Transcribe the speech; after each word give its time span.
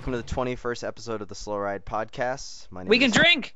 welcome 0.00 0.12
to 0.14 0.22
the 0.22 0.34
21st 0.34 0.88
episode 0.88 1.20
of 1.20 1.28
the 1.28 1.34
Slow 1.34 1.58
Ride 1.58 1.84
Podcast. 1.84 2.66
My 2.70 2.80
name 2.80 2.88
We 2.88 2.98
can 2.98 3.10
is... 3.10 3.14
drink. 3.14 3.54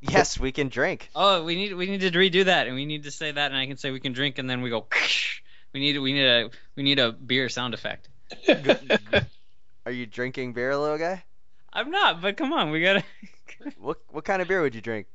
Yes, 0.00 0.38
we 0.38 0.52
can 0.52 0.68
drink. 0.68 1.10
Oh, 1.16 1.42
we 1.42 1.56
need 1.56 1.74
we 1.74 1.86
need 1.86 2.02
to 2.02 2.12
redo 2.12 2.44
that, 2.44 2.68
and 2.68 2.76
we 2.76 2.86
need 2.86 3.02
to 3.02 3.10
say 3.10 3.32
that, 3.32 3.50
and 3.50 3.58
I 3.58 3.66
can 3.66 3.76
say 3.76 3.90
we 3.90 3.98
can 3.98 4.12
drink, 4.12 4.38
and 4.38 4.48
then 4.48 4.62
we 4.62 4.70
go. 4.70 4.86
We 5.74 5.80
need 5.80 5.98
we 5.98 6.12
need 6.12 6.26
a 6.26 6.50
we 6.76 6.84
need 6.84 7.00
a 7.00 7.10
beer 7.10 7.48
sound 7.48 7.74
effect. 7.74 8.08
Are 9.84 9.90
you 9.90 10.06
drinking 10.06 10.52
beer, 10.52 10.76
little 10.76 10.96
guy? 10.96 11.24
I'm 11.72 11.90
not, 11.90 12.22
but 12.22 12.36
come 12.36 12.52
on, 12.52 12.70
we 12.70 12.80
gotta. 12.80 13.02
What 13.78 13.98
what 14.10 14.24
kind 14.24 14.40
of 14.40 14.46
beer 14.46 14.62
would 14.62 14.76
you 14.76 14.80
drink? 14.80 15.08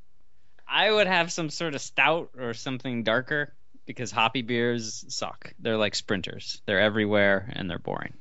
I 0.67 0.91
would 0.91 1.07
have 1.07 1.31
some 1.31 1.49
sort 1.51 1.73
of 1.73 1.79
stout 1.79 2.31
or 2.37 2.53
something 2.53 3.03
darker 3.03 3.53
because 3.85 4.11
hoppy 4.11 4.41
beers 4.41 5.05
suck. 5.07 5.53
They're 5.57 5.77
like 5.77 5.95
sprinters. 5.95 6.61
They're 6.65 6.81
everywhere 6.81 7.49
and 7.53 7.69
they're 7.69 7.79
boring. 7.79 8.13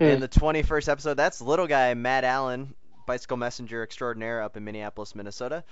In 0.00 0.20
the 0.20 0.28
21st 0.28 0.88
episode, 0.88 1.14
that's 1.14 1.40
little 1.40 1.66
guy 1.66 1.92
Matt 1.94 2.22
Allen, 2.24 2.72
bicycle 3.06 3.36
messenger 3.36 3.82
extraordinaire 3.82 4.40
up 4.42 4.56
in 4.56 4.64
Minneapolis, 4.64 5.14
Minnesota. 5.14 5.64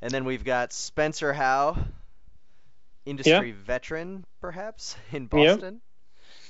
And 0.00 0.10
then 0.12 0.24
we've 0.24 0.44
got 0.44 0.72
Spencer 0.72 1.32
Howe, 1.32 1.76
industry 3.04 3.50
veteran, 3.52 4.24
perhaps, 4.40 4.96
in 5.12 5.22
Yep. 5.22 5.30
Boston. 5.30 5.80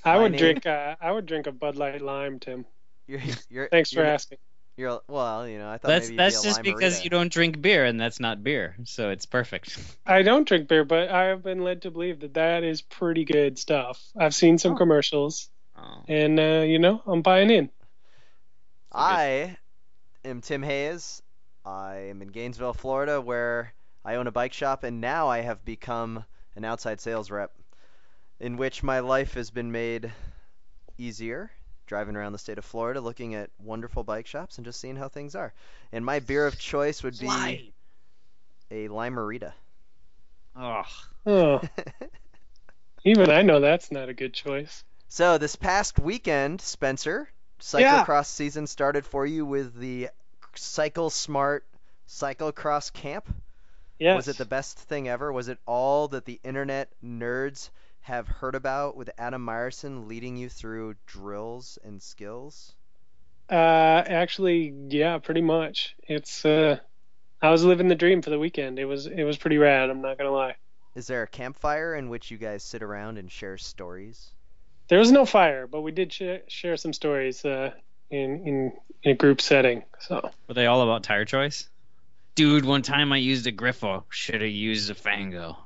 I 0.04 0.14
My 0.16 0.22
would 0.22 0.32
name- 0.32 0.38
drink. 0.40 0.66
Uh, 0.66 0.96
I 1.00 1.10
would 1.10 1.26
drink 1.26 1.46
a 1.46 1.52
Bud 1.52 1.76
Light 1.76 2.02
Lime, 2.02 2.38
Tim. 2.38 2.66
You're, 3.08 3.20
you're, 3.50 3.68
Thanks 3.68 3.90
for 3.90 3.96
you're, 4.00 4.06
asking. 4.06 4.38
You're 4.76 5.00
well, 5.08 5.46
you 5.46 5.58
know, 5.58 5.68
I 5.68 5.76
thought 5.78 5.88
That's 5.88 6.06
maybe 6.08 6.16
that's 6.16 6.40
be 6.42 6.48
a 6.48 6.50
just 6.50 6.62
because 6.62 7.00
Limerita. 7.00 7.04
you 7.04 7.10
don't 7.10 7.32
drink 7.32 7.60
beer, 7.60 7.84
and 7.84 8.00
that's 8.00 8.20
not 8.20 8.42
beer, 8.44 8.76
so 8.84 9.10
it's 9.10 9.26
perfect. 9.26 9.76
I 10.06 10.22
don't 10.22 10.46
drink 10.48 10.68
beer, 10.68 10.84
but 10.84 11.08
I 11.10 11.24
have 11.24 11.42
been 11.42 11.62
led 11.62 11.82
to 11.82 11.90
believe 11.90 12.20
that 12.20 12.34
that 12.34 12.62
is 12.64 12.80
pretty 12.80 13.24
good 13.24 13.58
stuff. 13.58 14.02
I've 14.16 14.34
seen 14.34 14.56
some 14.58 14.72
Oh. 14.72 14.76
commercials, 14.76 15.50
Oh. 15.82 16.02
and 16.08 16.38
uh, 16.38 16.64
you 16.66 16.78
know, 16.78 17.02
I'm 17.06 17.22
buying 17.22 17.50
in. 17.50 17.70
I 18.92 19.56
am 20.24 20.40
Tim 20.40 20.62
Hayes. 20.62 21.22
I 21.64 22.08
am 22.10 22.22
in 22.22 22.28
Gainesville, 22.28 22.74
Florida, 22.74 23.20
where 23.20 23.72
I 24.04 24.16
own 24.16 24.26
a 24.26 24.32
bike 24.32 24.52
shop, 24.52 24.84
and 24.84 25.00
now 25.00 25.28
I 25.28 25.40
have 25.40 25.64
become 25.64 26.24
an 26.56 26.64
outside 26.64 27.00
sales 27.00 27.30
rep, 27.30 27.52
in 28.40 28.56
which 28.56 28.82
my 28.82 29.00
life 29.00 29.34
has 29.34 29.50
been 29.50 29.72
made 29.72 30.12
easier. 30.98 31.50
Driving 31.86 32.16
around 32.16 32.32
the 32.32 32.38
state 32.38 32.58
of 32.58 32.64
Florida, 32.64 33.00
looking 33.00 33.34
at 33.34 33.50
wonderful 33.58 34.02
bike 34.04 34.26
shops, 34.26 34.56
and 34.56 34.64
just 34.64 34.80
seeing 34.80 34.96
how 34.96 35.08
things 35.08 35.34
are. 35.34 35.52
And 35.92 36.04
my 36.04 36.20
beer 36.20 36.46
of 36.46 36.58
choice 36.58 37.02
would 37.02 37.18
be 37.18 37.26
Why? 37.26 37.72
a 38.70 38.88
Limerita. 38.88 39.52
Oh. 40.56 40.82
Oh, 41.26 41.60
even 43.04 43.30
I 43.30 43.42
know 43.42 43.60
that's 43.60 43.92
not 43.92 44.08
a 44.08 44.14
good 44.14 44.34
choice. 44.34 44.84
So 45.14 45.36
this 45.36 45.56
past 45.56 45.98
weekend, 45.98 46.62
Spencer, 46.62 47.28
Yeah. 47.60 48.02
cyclocross 48.02 48.28
season 48.28 48.66
started 48.66 49.04
for 49.04 49.26
you 49.26 49.44
with 49.44 49.74
the 49.78 50.08
Cycle 50.54 51.10
Smart 51.10 51.66
Cyclocross 52.08 52.90
Camp. 52.90 53.28
Yes. 53.98 54.16
Was 54.16 54.28
it 54.28 54.38
the 54.38 54.46
best 54.46 54.78
thing 54.78 55.08
ever? 55.10 55.30
Was 55.30 55.48
it 55.48 55.58
all 55.66 56.08
that 56.08 56.24
the 56.24 56.40
internet 56.42 56.88
nerds 57.04 57.68
have 58.00 58.26
heard 58.26 58.54
about 58.54 58.96
with 58.96 59.10
Adam 59.18 59.44
Myerson 59.44 60.08
leading 60.08 60.38
you 60.38 60.48
through 60.48 60.94
drills 61.04 61.78
and 61.84 62.02
skills? 62.02 62.72
Uh, 63.50 64.02
actually, 64.06 64.72
yeah, 64.88 65.18
pretty 65.18 65.42
much. 65.42 65.94
It's 66.08 66.42
uh, 66.46 66.78
I 67.42 67.50
was 67.50 67.64
living 67.64 67.88
the 67.88 67.94
dream 67.94 68.22
for 68.22 68.30
the 68.30 68.38
weekend. 68.38 68.78
It 68.78 68.86
was 68.86 69.06
it 69.06 69.24
was 69.24 69.36
pretty 69.36 69.58
rad. 69.58 69.90
I'm 69.90 70.00
not 70.00 70.16
gonna 70.16 70.30
lie. 70.30 70.56
Is 70.94 71.06
there 71.06 71.22
a 71.22 71.28
campfire 71.28 71.96
in 71.96 72.08
which 72.08 72.30
you 72.30 72.38
guys 72.38 72.62
sit 72.62 72.82
around 72.82 73.18
and 73.18 73.30
share 73.30 73.58
stories? 73.58 74.30
There 74.92 74.98
was 74.98 75.10
no 75.10 75.24
fire, 75.24 75.66
but 75.66 75.80
we 75.80 75.90
did 75.90 76.12
share, 76.12 76.42
share 76.48 76.76
some 76.76 76.92
stories 76.92 77.46
uh, 77.46 77.70
in 78.10 78.46
in 78.46 78.72
in 79.02 79.12
a 79.12 79.14
group 79.14 79.40
setting. 79.40 79.84
So 80.00 80.30
Were 80.46 80.52
they 80.52 80.66
all 80.66 80.82
about 80.82 81.02
tire 81.02 81.24
choice? 81.24 81.66
Dude, 82.34 82.66
one 82.66 82.82
time 82.82 83.10
I 83.10 83.16
used 83.16 83.46
a 83.46 83.52
Grifo. 83.52 84.04
Should 84.10 84.42
have 84.42 84.50
used 84.50 84.90
a 84.90 84.94
Fango. 84.94 85.56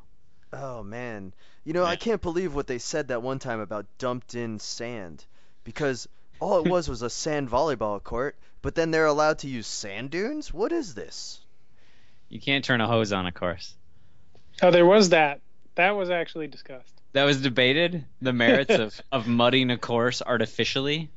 Oh 0.52 0.84
man. 0.84 1.32
You 1.64 1.72
know, 1.72 1.84
I 1.84 1.96
can't 1.96 2.22
believe 2.22 2.54
what 2.54 2.68
they 2.68 2.78
said 2.78 3.08
that 3.08 3.20
one 3.20 3.40
time 3.40 3.58
about 3.58 3.86
dumped 3.98 4.36
in 4.36 4.60
sand 4.60 5.24
because 5.64 6.06
all 6.38 6.64
it 6.64 6.70
was 6.70 6.88
was 6.88 7.02
a 7.02 7.10
sand 7.10 7.50
volleyball 7.50 8.00
court, 8.00 8.36
but 8.62 8.76
then 8.76 8.92
they're 8.92 9.06
allowed 9.06 9.40
to 9.40 9.48
use 9.48 9.66
sand 9.66 10.10
dunes? 10.10 10.54
What 10.54 10.70
is 10.70 10.94
this? 10.94 11.40
You 12.28 12.40
can't 12.40 12.64
turn 12.64 12.80
a 12.80 12.86
hose 12.86 13.12
on 13.12 13.26
a 13.26 13.32
course. 13.32 13.74
oh, 14.62 14.70
there 14.70 14.86
was 14.86 15.08
that. 15.08 15.40
That 15.74 15.96
was 15.96 16.10
actually 16.10 16.46
discussed. 16.46 16.95
That 17.16 17.24
was 17.24 17.40
debated. 17.40 18.04
The 18.20 18.34
merits 18.34 18.74
of, 18.78 19.00
of 19.10 19.26
mudding 19.26 19.70
a 19.70 19.78
course 19.78 20.20
artificially. 20.20 21.08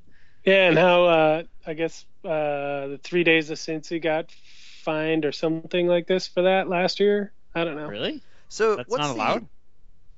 Yeah, 0.45 0.69
and 0.69 0.77
how 0.77 1.03
uh, 1.05 1.43
I 1.67 1.73
guess 1.73 2.05
uh, 2.23 2.87
the 2.87 2.99
three 3.03 3.25
days 3.25 3.49
of 3.49 3.57
Cincy 3.57 4.01
got 4.01 4.31
fined 4.83 5.25
or 5.25 5.33
something 5.33 5.87
like 5.87 6.07
this 6.07 6.25
for 6.25 6.43
that 6.43 6.69
last 6.69 7.01
year. 7.01 7.33
I 7.53 7.65
don't 7.65 7.75
know. 7.75 7.87
Really? 7.87 8.21
So 8.47 8.77
That's 8.77 8.89
what's 8.89 9.01
not 9.01 9.07
the 9.09 9.13
allowed? 9.15 9.47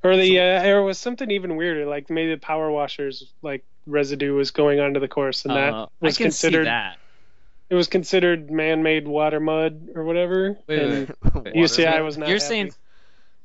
Or 0.04 0.16
the 0.16 0.40
uh, 0.40 0.68
or 0.68 0.84
was 0.84 1.00
something 1.00 1.32
even 1.32 1.56
weirder, 1.56 1.88
like 1.88 2.12
maybe 2.12 2.32
the 2.36 2.40
power 2.40 2.70
washers 2.70 3.32
like 3.42 3.66
residue 3.88 4.36
was 4.36 4.52
going 4.52 4.80
onto 4.80 5.00
the 5.00 5.08
course, 5.08 5.46
and 5.46 5.56
that 5.56 5.74
Uh, 5.74 5.88
was 6.00 6.16
I 6.16 6.18
can 6.18 6.24
considered 6.26 6.66
see 6.66 6.70
that. 6.70 6.98
it 7.72 7.76
was 7.76 7.88
considered 7.88 8.52
man-made 8.52 9.08
water 9.08 9.40
mud 9.40 9.90
or 9.96 10.04
whatever. 10.04 10.60
Wait, 10.68 10.80
and 10.80 11.16
wait, 11.34 11.56
UCI 11.56 12.04
was 12.04 12.20
not. 12.20 12.30
You're 12.30 12.38
happy. 12.38 12.48
saying 12.48 12.72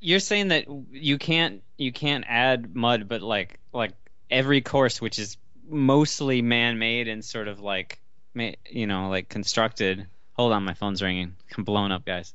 you're 0.00 0.20
saying 0.20 0.48
that 0.48 0.66
you 0.90 1.18
can't 1.18 1.62
you 1.76 1.92
can't 1.92 2.24
add 2.28 2.74
mud, 2.74 3.08
but 3.08 3.22
like 3.22 3.58
like 3.72 3.92
every 4.30 4.60
course 4.60 5.00
which 5.00 5.18
is 5.18 5.36
mostly 5.68 6.42
man-made 6.42 7.08
and 7.08 7.24
sort 7.24 7.48
of 7.48 7.60
like 7.60 8.00
you 8.34 8.86
know 8.86 9.08
like 9.08 9.28
constructed. 9.28 10.06
Hold 10.34 10.52
on, 10.52 10.64
my 10.64 10.74
phone's 10.74 11.02
ringing. 11.02 11.34
I'm 11.56 11.64
blown 11.64 11.92
up, 11.92 12.04
guys. 12.04 12.34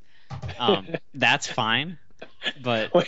Um, 0.58 0.88
that's 1.14 1.46
fine, 1.46 1.98
but 2.60 2.92
Wait, 2.92 3.06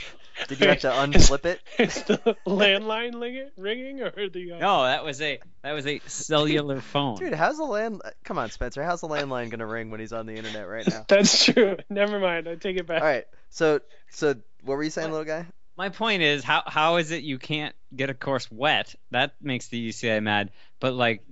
Did 0.49 0.61
you 0.61 0.69
have 0.69 0.81
to 0.81 0.91
unflip 0.91 1.45
it? 1.45 1.61
Is 1.79 2.03
the 2.05 2.37
landline 2.47 3.51
ringing 3.57 4.03
or 4.03 4.29
the? 4.29 4.53
Uh... 4.53 4.59
no, 4.59 4.85
that 4.85 5.05
was 5.05 5.21
a 5.21 5.41
that 5.63 5.73
was 5.73 5.87
a 5.87 6.01
cellular 6.07 6.81
phone. 6.81 7.17
Dude, 7.17 7.35
how's 7.35 7.57
the 7.57 7.65
land 7.65 8.03
Come 8.25 8.39
on, 8.39 8.51
Spencer. 8.51 8.83
How's 8.83 9.01
the 9.01 9.09
landline 9.09 9.51
going 9.51 9.61
to 9.61 9.67
ring 9.67 9.91
when 9.91 10.01
he's 10.01 10.13
on 10.13 10.27
the 10.27 10.35
internet 10.35 10.69
right 10.69 10.87
now? 10.89 11.05
That's 11.09 11.45
true. 11.45 11.77
Never 11.89 12.19
mind. 12.19 12.49
I 12.49 12.57
take 12.57 12.77
it 12.77 12.87
back. 12.87 13.03
All 13.03 13.09
right. 13.09 13.27
So 13.55 13.81
so 14.11 14.35
what 14.65 14.77
were 14.77 14.83
you 14.83 14.91
saying, 14.91 15.11
little 15.11 15.25
guy? 15.25 15.47
My 15.77 15.89
point 15.89 16.23
is, 16.23 16.43
how 16.43 16.65
how 16.67 16.97
is 16.97 17.13
it 17.13 17.23
you 17.23 17.39
can't 17.39 17.75
get 17.95 18.11
a 18.11 18.15
course 18.15 18.51
wet? 18.51 18.95
That 19.13 19.35
makes 19.41 19.69
the 19.69 19.89
UCI 19.91 20.21
mad. 20.21 20.51
But 20.81 20.95
like 20.95 21.23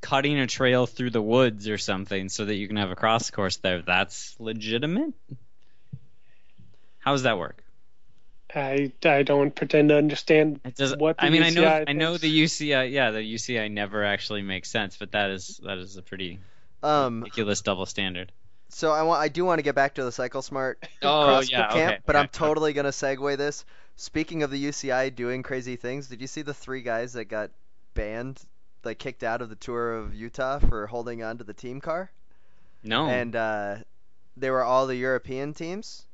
cutting 0.00 0.38
a 0.38 0.46
trail 0.46 0.86
through 0.86 1.10
the 1.10 1.20
woods 1.20 1.68
or 1.68 1.76
something 1.76 2.30
so 2.30 2.46
that 2.46 2.54
you 2.54 2.68
can 2.68 2.78
have 2.78 2.90
a 2.90 2.96
cross 2.96 3.30
course 3.30 3.58
there, 3.58 3.82
that's 3.82 4.34
legitimate. 4.38 5.12
How 7.00 7.12
does 7.12 7.24
that 7.24 7.38
work? 7.38 7.62
I 8.54 8.90
I 9.04 9.22
don't 9.22 9.54
pretend 9.54 9.90
to 9.90 9.98
understand. 9.98 10.60
It 10.64 10.74
does. 10.74 10.96
What 10.96 11.18
the 11.18 11.24
I 11.24 11.28
mean, 11.28 11.42
I 11.42 11.50
know 11.50 11.64
UCI 11.64 11.84
I 11.86 11.92
know 11.92 12.16
the 12.16 12.44
UCI. 12.44 12.90
Yeah, 12.90 13.10
the 13.10 13.20
UCI 13.20 13.70
never 13.70 14.04
actually 14.04 14.40
makes 14.40 14.70
sense, 14.70 14.96
but 14.96 15.12
that 15.12 15.28
is 15.28 15.60
that 15.64 15.76
is 15.76 15.98
a 15.98 16.02
pretty 16.02 16.38
Um 16.82 17.20
ridiculous 17.20 17.60
double 17.60 17.84
standard. 17.84 18.32
So 18.70 18.92
I 18.92 19.02
want 19.02 19.20
I 19.20 19.28
do 19.28 19.44
want 19.44 19.58
to 19.58 19.62
get 19.62 19.74
back 19.74 19.94
to 19.94 20.04
the 20.04 20.12
Cycle 20.12 20.42
Smart 20.42 20.82
Oh 21.02 21.06
CrossFit 21.40 21.50
yeah, 21.50 21.68
camp, 21.68 21.92
okay. 21.94 22.02
but 22.06 22.16
I'm 22.16 22.28
totally 22.28 22.72
gonna 22.72 22.90
segue 22.90 23.36
this. 23.36 23.64
Speaking 23.96 24.42
of 24.42 24.50
the 24.50 24.64
UCI 24.64 25.14
doing 25.14 25.42
crazy 25.42 25.76
things, 25.76 26.06
did 26.08 26.20
you 26.20 26.26
see 26.26 26.42
the 26.42 26.54
three 26.54 26.82
guys 26.82 27.14
that 27.14 27.24
got 27.24 27.50
banned, 27.94 28.40
like 28.84 28.98
kicked 28.98 29.24
out 29.24 29.42
of 29.42 29.48
the 29.48 29.56
tour 29.56 29.92
of 29.94 30.14
Utah 30.14 30.58
for 30.60 30.86
holding 30.86 31.22
on 31.22 31.38
to 31.38 31.44
the 31.44 31.54
team 31.54 31.80
car? 31.80 32.10
no. 32.84 33.06
And 33.06 33.34
uh, 33.34 33.76
they 34.36 34.50
were 34.50 34.62
all 34.62 34.86
the 34.86 34.94
European 34.96 35.52
teams, 35.54 36.06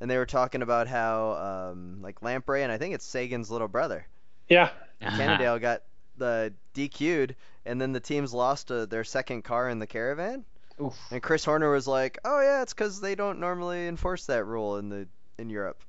and 0.00 0.10
they 0.10 0.18
were 0.18 0.26
talking 0.26 0.62
about 0.62 0.86
how 0.88 1.70
um, 1.72 2.02
like 2.02 2.20
Lampre 2.20 2.62
and 2.62 2.70
I 2.70 2.76
think 2.78 2.94
it's 2.94 3.06
Sagan's 3.06 3.50
little 3.50 3.68
brother, 3.68 4.06
Yeah. 4.48 4.70
Cannondale, 5.00 5.58
got 5.58 5.82
the 6.18 6.52
DQ'd, 6.74 7.34
and 7.64 7.80
then 7.80 7.92
the 7.92 8.00
teams 8.00 8.34
lost 8.34 8.70
uh, 8.70 8.84
their 8.86 9.04
second 9.04 9.42
car 9.42 9.68
in 9.70 9.78
the 9.78 9.86
caravan. 9.86 10.44
Oof. 10.80 10.96
And 11.10 11.22
Chris 11.22 11.44
Horner 11.44 11.70
was 11.70 11.86
like, 11.86 12.18
"Oh 12.24 12.40
yeah, 12.40 12.62
it's 12.62 12.72
because 12.74 13.00
they 13.00 13.14
don't 13.14 13.40
normally 13.40 13.86
enforce 13.88 14.26
that 14.26 14.44
rule 14.44 14.78
in 14.78 14.88
the 14.88 15.06
in 15.38 15.50
Europe." 15.50 15.82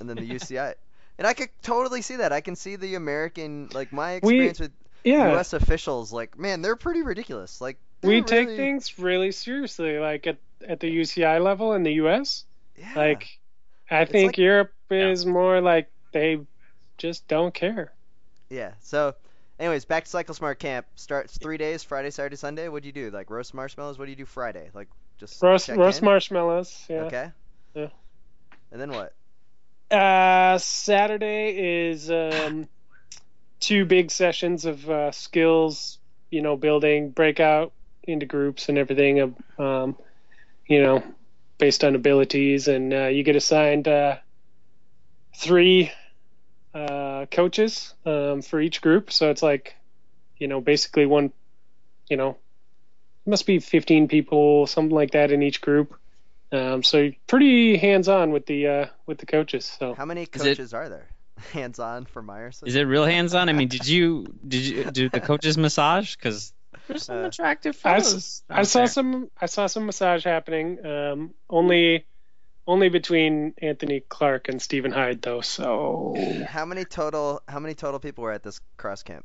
And 0.00 0.08
then 0.08 0.16
the 0.16 0.28
UCI, 0.38 0.74
and 1.18 1.26
I 1.26 1.34
could 1.34 1.50
totally 1.62 2.02
see 2.02 2.16
that. 2.16 2.32
I 2.32 2.40
can 2.40 2.56
see 2.56 2.76
the 2.76 2.94
American, 2.94 3.68
like 3.72 3.92
my 3.92 4.20
We- 4.22 4.34
experience 4.36 4.60
with 4.60 4.72
Yeah. 5.04 5.32
U.S. 5.32 5.52
officials. 5.52 6.12
Like, 6.12 6.38
man, 6.38 6.62
they're 6.62 6.76
pretty 6.76 7.02
ridiculous. 7.02 7.60
Like, 7.60 7.78
they're 8.00 8.10
we 8.10 8.22
take 8.22 8.48
things 8.48 8.98
really 8.98 9.32
seriously, 9.32 9.98
like 9.98 10.26
at 10.26 10.38
at 10.66 10.80
the 10.80 10.88
UCI 10.90 11.42
level 11.42 11.72
in 11.74 11.82
the 11.84 11.92
U.S. 11.94 12.44
yeah. 12.76 12.92
Like, 12.96 13.38
I 13.90 14.04
think 14.04 14.28
like- 14.30 14.38
Europe 14.38 14.72
Yeah. 14.90 15.08
is 15.10 15.24
more 15.26 15.60
like 15.60 15.90
they 16.12 16.40
just 16.96 17.28
don't 17.28 17.52
care. 17.54 17.92
Yeah. 18.50 18.72
So, 18.80 19.14
anyways, 19.58 19.84
back 19.84 20.04
to 20.04 20.10
Cycle 20.10 20.34
Smart 20.34 20.58
Camp. 20.58 20.86
Starts 20.96 21.38
three 21.38 21.56
days: 21.56 21.82
Friday, 21.82 22.10
Saturday, 22.10 22.36
Sunday. 22.36 22.68
What 22.68 22.82
do 22.82 22.88
you 22.88 22.92
do? 22.92 23.10
Like 23.10 23.30
roast 23.30 23.54
marshmallows? 23.54 23.98
What 23.98 24.06
do 24.06 24.10
you 24.10 24.16
do 24.16 24.24
Friday? 24.26 24.70
Like 24.74 24.88
just 25.18 25.42
Roast 25.42 25.68
roast 25.68 26.00
in? 26.00 26.04
marshmallows. 26.04 26.84
Yeah. 26.88 26.96
Okay. 27.02 27.30
Yeah. 27.74 27.88
And 28.72 28.80
then 28.80 28.90
what? 28.90 29.14
Uh, 29.90 30.58
Saturday 30.58 31.88
is 31.88 32.10
um, 32.10 32.68
two 33.60 33.84
big 33.84 34.10
sessions 34.10 34.66
of 34.66 34.88
uh, 34.90 35.10
skills 35.12 35.98
you 36.30 36.42
know, 36.42 36.56
building, 36.56 37.10
breakout 37.10 37.72
into 38.02 38.26
groups 38.26 38.68
and 38.68 38.78
everything. 38.78 39.34
Um, 39.58 39.96
you 40.66 40.82
know, 40.82 41.02
based 41.58 41.84
on 41.84 41.94
abilities, 41.94 42.68
and 42.68 42.92
uh, 42.92 43.06
you 43.06 43.22
get 43.22 43.36
assigned 43.36 43.88
uh, 43.88 44.16
three 45.36 45.90
uh, 46.74 47.26
coaches 47.30 47.94
um, 48.04 48.42
for 48.42 48.60
each 48.60 48.80
group. 48.80 49.10
So 49.12 49.30
it's 49.30 49.42
like, 49.42 49.76
you 50.36 50.48
know, 50.48 50.60
basically 50.60 51.06
one, 51.06 51.32
you 52.08 52.16
know, 52.16 52.30
it 53.26 53.30
must 53.30 53.46
be 53.46 53.58
15 53.58 54.08
people, 54.08 54.66
something 54.66 54.94
like 54.94 55.12
that 55.12 55.30
in 55.30 55.42
each 55.42 55.60
group. 55.60 55.94
Um, 56.50 56.82
so 56.82 57.10
pretty 57.26 57.76
hands-on 57.76 58.30
with 58.30 58.46
the 58.46 58.66
uh, 58.66 58.86
with 59.06 59.18
the 59.18 59.26
coaches. 59.26 59.66
So 59.78 59.94
How 59.94 60.06
many 60.06 60.22
it- 60.22 60.32
coaches 60.32 60.72
are 60.72 60.88
there? 60.88 61.08
Hands 61.52 61.78
on 61.78 62.04
for 62.06 62.20
Myerson. 62.22 62.66
Is 62.66 62.74
it 62.74 62.82
real 62.82 63.04
hands 63.04 63.32
on? 63.34 63.48
I 63.48 63.52
mean, 63.52 63.68
did 63.68 63.86
you 63.86 64.26
did 64.46 64.64
you 64.64 64.84
do 64.90 65.08
the 65.08 65.20
coaches 65.30 65.56
massage? 65.58 66.16
Because 66.16 66.52
there's 66.88 67.04
some 67.04 67.18
Uh, 67.24 67.28
attractive 67.28 67.76
I, 67.84 68.00
fellows. 68.00 68.14
s- 68.14 68.42
I 68.50 68.62
saw 68.64 68.80
there. 68.80 68.86
some 68.88 69.30
I 69.40 69.46
saw 69.46 69.66
some 69.68 69.86
massage 69.86 70.24
happening. 70.24 70.84
Um, 70.84 71.34
only 71.48 72.06
only 72.68 72.88
between 72.90 73.54
Anthony 73.60 74.00
Clark 74.08 74.48
and 74.48 74.62
Stephen 74.62 74.92
Hyde 74.92 75.22
though. 75.22 75.40
So 75.40 76.14
How 76.46 76.64
many 76.64 76.84
total? 76.84 77.42
How 77.48 77.58
many 77.58 77.74
total 77.74 77.98
people 77.98 78.22
were 78.22 78.32
at 78.32 78.44
this 78.44 78.60
cross 78.76 79.02
camp? 79.02 79.24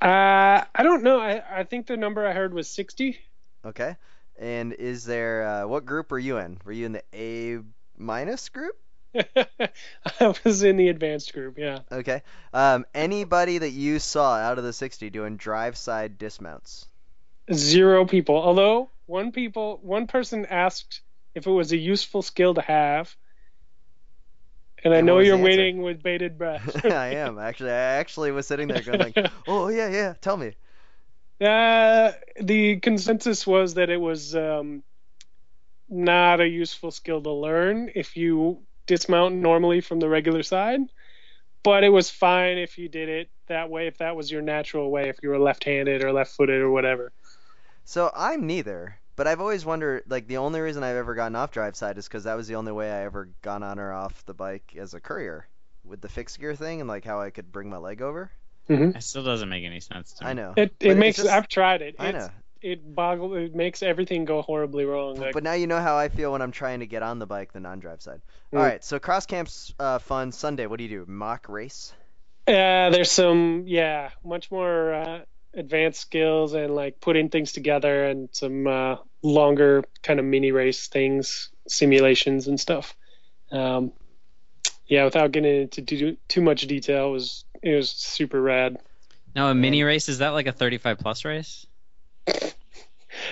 uh, 0.00 0.62
I 0.74 0.82
don't 0.82 1.02
know. 1.02 1.18
I, 1.20 1.42
I 1.60 1.64
think 1.64 1.86
the 1.86 1.96
number 1.96 2.26
I 2.26 2.32
heard 2.32 2.54
was 2.54 2.68
60. 2.68 3.18
Okay. 3.64 3.96
And 4.38 4.72
is 4.74 5.04
there 5.04 5.46
uh, 5.46 5.66
what 5.66 5.84
group 5.86 6.10
were 6.10 6.18
you 6.18 6.38
in? 6.38 6.58
Were 6.64 6.72
you 6.72 6.86
in 6.86 6.92
the 6.92 7.02
A 7.14 7.58
minus 7.96 8.48
group? 8.50 8.76
I 9.14 10.34
was 10.44 10.62
in 10.62 10.76
the 10.76 10.88
advanced 10.88 11.32
group. 11.32 11.56
Yeah. 11.58 11.80
Okay. 11.90 12.22
Um, 12.52 12.84
anybody 12.94 13.56
that 13.58 13.70
you 13.70 13.98
saw 13.98 14.36
out 14.36 14.58
of 14.58 14.64
the 14.64 14.74
60 14.74 15.08
doing 15.10 15.38
drive 15.38 15.76
side 15.78 16.18
dismounts? 16.18 16.86
Zero 17.52 18.04
people. 18.04 18.36
Although 18.36 18.90
one 19.06 19.32
people 19.32 19.78
one 19.82 20.06
person 20.06 20.44
asked 20.46 21.00
if 21.36 21.46
it 21.46 21.50
was 21.50 21.70
a 21.72 21.76
useful 21.76 22.22
skill 22.22 22.54
to 22.54 22.62
have. 22.62 23.14
And 24.82 24.92
I 24.94 24.98
And 24.98 25.06
know 25.06 25.20
you're 25.20 25.36
waiting 25.36 25.82
with 25.82 26.02
bated 26.02 26.38
breath. 26.38 26.84
I 26.84 27.08
am 27.08 27.38
actually. 27.38 27.70
I 27.70 27.98
actually 28.00 28.32
was 28.32 28.46
sitting 28.46 28.68
there 28.68 28.82
going 28.82 28.98
like, 28.98 29.16
"Oh 29.46 29.68
yeah, 29.68 29.88
yeah. 29.88 30.14
Tell 30.20 30.36
me." 30.36 30.54
Uh, 31.40 32.12
the 32.40 32.80
consensus 32.80 33.46
was 33.46 33.74
that 33.74 33.90
it 33.90 34.00
was 34.00 34.34
um, 34.34 34.82
not 35.88 36.40
a 36.40 36.48
useful 36.48 36.90
skill 36.90 37.22
to 37.22 37.30
learn 37.32 37.90
if 37.94 38.16
you 38.16 38.62
dismount 38.86 39.34
normally 39.34 39.80
from 39.80 40.00
the 40.00 40.08
regular 40.08 40.42
side, 40.42 40.80
but 41.62 41.84
it 41.84 41.90
was 41.90 42.10
fine 42.10 42.58
if 42.58 42.78
you 42.78 42.88
did 42.88 43.08
it 43.08 43.30
that 43.48 43.70
way, 43.70 43.86
if 43.86 43.98
that 43.98 44.16
was 44.16 44.30
your 44.30 44.42
natural 44.42 44.90
way, 44.90 45.08
if 45.08 45.18
you 45.22 45.28
were 45.28 45.38
left-handed 45.38 46.02
or 46.02 46.12
left-footed 46.12 46.60
or 46.60 46.70
whatever. 46.70 47.12
So 47.84 48.10
I'm 48.14 48.46
neither, 48.46 49.00
but 49.16 49.26
I've 49.26 49.40
always 49.40 49.64
wondered. 49.64 50.04
Like 50.08 50.28
the 50.28 50.36
only 50.36 50.60
reason 50.60 50.82
I've 50.84 50.96
ever 50.96 51.14
gotten 51.14 51.34
off 51.36 51.50
drive 51.50 51.74
side 51.76 51.98
is 51.98 52.06
because 52.06 52.24
that 52.24 52.34
was 52.34 52.46
the 52.48 52.54
only 52.54 52.72
way 52.72 52.90
I 52.90 53.04
ever 53.04 53.28
gone 53.42 53.62
on 53.62 53.78
or 53.78 53.92
off 53.92 54.24
the 54.26 54.34
bike 54.34 54.76
as 54.78 54.94
a 54.94 55.00
courier 55.00 55.46
with 55.84 56.00
the 56.00 56.08
fixed 56.08 56.38
gear 56.38 56.54
thing 56.54 56.80
and 56.80 56.88
like 56.88 57.04
how 57.04 57.20
I 57.20 57.30
could 57.30 57.50
bring 57.52 57.70
my 57.70 57.78
leg 57.78 58.02
over. 58.02 58.30
It 58.68 59.02
still 59.02 59.22
doesn't 59.22 59.48
make 59.48 59.64
any 59.64 59.78
sense 59.80 60.12
to 60.14 60.24
me. 60.24 60.30
I 60.30 60.32
know. 60.34 60.54
It 60.56 60.74
it 60.80 60.96
makes 60.96 61.18
just- 61.18 61.28
I've 61.28 61.48
tried 61.48 61.82
it. 61.82 61.96
I 61.98 62.08
It's, 62.08 62.18
know. 62.18 62.30
It 62.62 62.94
boggle 62.96 63.34
it 63.34 63.54
makes 63.54 63.82
everything 63.82 64.24
go 64.24 64.42
horribly 64.42 64.84
wrong. 64.84 65.16
Like, 65.16 65.34
But 65.34 65.44
now 65.44 65.52
you 65.52 65.68
know 65.68 65.80
how 65.80 65.96
I 65.96 66.08
feel 66.08 66.32
when 66.32 66.42
I'm 66.42 66.50
trying 66.50 66.80
to 66.80 66.86
get 66.86 67.02
on 67.02 67.18
the 67.20 67.26
bike, 67.26 67.52
the 67.52 67.60
non-drive 67.60 68.02
side. 68.02 68.22
Mm. 68.52 68.58
All 68.58 68.64
right, 68.64 68.82
so 68.82 68.98
cross 68.98 69.26
camp's 69.26 69.72
uh, 69.78 69.98
fun. 70.00 70.32
Sunday, 70.32 70.66
what 70.66 70.78
do 70.78 70.84
you 70.84 70.88
do? 70.90 71.04
Mock 71.06 71.48
race? 71.48 71.92
Uh, 72.48 72.90
there's 72.90 73.10
some, 73.10 73.64
yeah, 73.66 74.10
much 74.24 74.50
more 74.50 74.94
uh, 74.94 75.20
advanced 75.56 76.00
skills 76.00 76.52
and 76.52 76.74
like 76.74 77.00
putting 77.00 77.28
things 77.30 77.52
together 77.52 78.04
and 78.06 78.28
some 78.32 78.66
uh, 78.66 78.96
longer 79.22 79.82
kind 80.02 80.20
of 80.20 80.26
mini 80.26 80.52
race 80.52 80.86
things, 80.88 81.48
simulations 81.66 82.46
and 82.46 82.60
stuff. 82.60 82.94
Um, 83.50 83.92
yeah, 84.86 85.04
without 85.04 85.32
getting 85.32 85.62
into 85.62 85.82
too, 85.82 86.16
too 86.28 86.42
much 86.42 86.66
detail, 86.66 87.08
it 87.08 87.12
was 87.12 87.44
it 87.62 87.74
was 87.74 87.90
super 87.90 88.40
rad. 88.40 88.76
Now 89.34 89.48
a 89.48 89.54
mini 89.54 89.82
race 89.82 90.08
is 90.08 90.18
that 90.18 90.28
like 90.30 90.46
a 90.46 90.52
35 90.52 90.98
plus 90.98 91.24
race? 91.24 91.66
That 92.26 92.54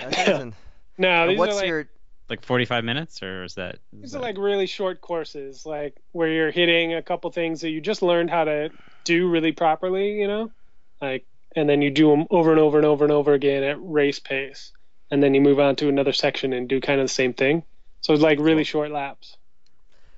doesn't- 0.01 0.53
No, 0.97 1.27
these 1.27 1.37
what's 1.37 1.53
are 1.53 1.57
like 1.57 1.67
your 1.67 1.89
Like 2.29 2.41
45 2.45 2.83
minutes, 2.85 3.21
or 3.21 3.43
is 3.43 3.55
that? 3.55 3.75
is 3.75 3.81
these 4.01 4.11
that- 4.13 4.19
are 4.19 4.21
like 4.21 4.37
really 4.37 4.65
short 4.65 5.01
courses, 5.01 5.65
like 5.65 5.95
where 6.13 6.29
you're 6.29 6.51
hitting 6.51 6.93
a 6.93 7.01
couple 7.01 7.29
things 7.31 7.61
that 7.61 7.69
you 7.69 7.81
just 7.81 8.01
learned 8.01 8.29
how 8.29 8.45
to 8.45 8.69
do 9.03 9.29
really 9.29 9.51
properly, 9.51 10.19
you 10.19 10.27
know, 10.27 10.51
like, 11.01 11.25
and 11.55 11.69
then 11.69 11.81
you 11.81 11.91
do 11.91 12.09
them 12.09 12.25
over 12.29 12.51
and 12.51 12.59
over 12.59 12.77
and 12.77 12.85
over 12.85 13.05
and 13.05 13.13
over 13.13 13.33
again 13.33 13.63
at 13.63 13.77
race 13.79 14.19
pace, 14.19 14.71
and 15.11 15.21
then 15.21 15.33
you 15.33 15.41
move 15.41 15.59
on 15.59 15.75
to 15.77 15.89
another 15.89 16.13
section 16.13 16.53
and 16.53 16.67
do 16.67 16.81
kind 16.81 16.99
of 16.99 17.05
the 17.05 17.13
same 17.13 17.33
thing. 17.33 17.63
So 18.01 18.13
it's 18.13 18.21
like 18.21 18.39
really 18.39 18.63
short 18.63 18.91
laps, 18.91 19.37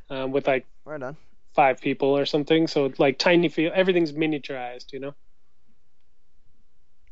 um, 0.10 0.32
with 0.32 0.48
like 0.48 0.66
right 0.86 1.02
on? 1.02 1.18
five 1.54 1.82
people 1.82 2.18
or 2.18 2.26
something. 2.26 2.68
So 2.68 2.86
it's 2.86 3.00
like 3.00 3.18
tiny 3.18 3.50
feel, 3.50 3.72
everything's 3.74 4.12
miniaturized, 4.12 4.94
you 4.94 5.00
know. 5.00 5.14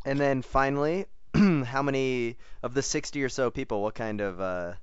And 0.06 0.20
then 0.20 0.42
finally, 0.44 1.06
how 1.36 1.82
many 1.82 2.38
of 2.62 2.74
the 2.74 2.82
60 2.82 3.24
or 3.24 3.30
so 3.30 3.50
people? 3.50 3.82
What 3.82 3.96
kind 3.96 4.22
of 4.22 4.40
uh, 4.40 4.74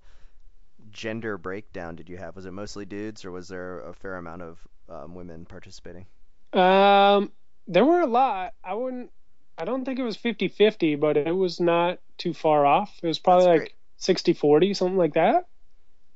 gender 0.91 1.39
breakdown 1.39 1.97
did 1.97 2.09
you 2.09 2.17
have? 2.17 2.35
Was 2.37 2.44
it 2.44 2.53
mostly 2.53 2.85
dudes, 2.85 3.25
or 3.25 3.31
was 3.31 3.49
there 3.49 3.81
a 3.81 3.94
fair 3.94 4.17
amount 4.17 4.43
of 4.43 4.59
um, 4.89 5.15
women 5.15 5.47
participating? 5.47 6.06
Um, 6.53 7.31
there 7.69 7.85
were 7.85 8.00
a 8.00 8.06
lot. 8.06 8.55
I 8.65 8.75
wouldn't. 8.75 9.11
I 9.58 9.64
don't 9.64 9.84
think 9.84 9.99
it 9.99 10.02
was 10.02 10.16
50-50, 10.16 10.99
but 10.99 11.16
it 11.16 11.34
was 11.34 11.60
not 11.60 11.99
too 12.19 12.34
far 12.34 12.64
off. 12.66 12.99
It 13.02 13.06
was 13.06 13.19
probably 13.19 13.58
That's 13.58 14.08
like 14.08 14.34
60-40, 14.37 14.76
something 14.76 14.96
like 14.96 15.14
that. 15.14 15.46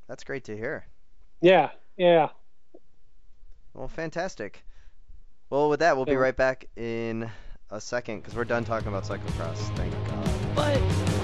That's 0.09 0.25
great 0.25 0.45
to 0.45 0.57
hear. 0.57 0.87
Yeah, 1.41 1.71
yeah. 1.97 2.29
Well, 3.75 3.89
fantastic. 3.89 4.65
Well, 5.51 5.69
with 5.69 5.81
that, 5.81 5.97
we'll 5.97 6.07
be 6.07 6.17
right 6.17 6.37
back 6.37 6.67
in 6.77 7.31
a 7.71 7.81
second 7.81 8.21
because 8.21 8.35
we're 8.35 8.45
done 8.45 8.65
talking 8.65 8.89
about 8.89 9.05
cyclocross. 9.05 9.57
Thank 9.77 9.93
God. 10.09 10.55
But 10.55 11.16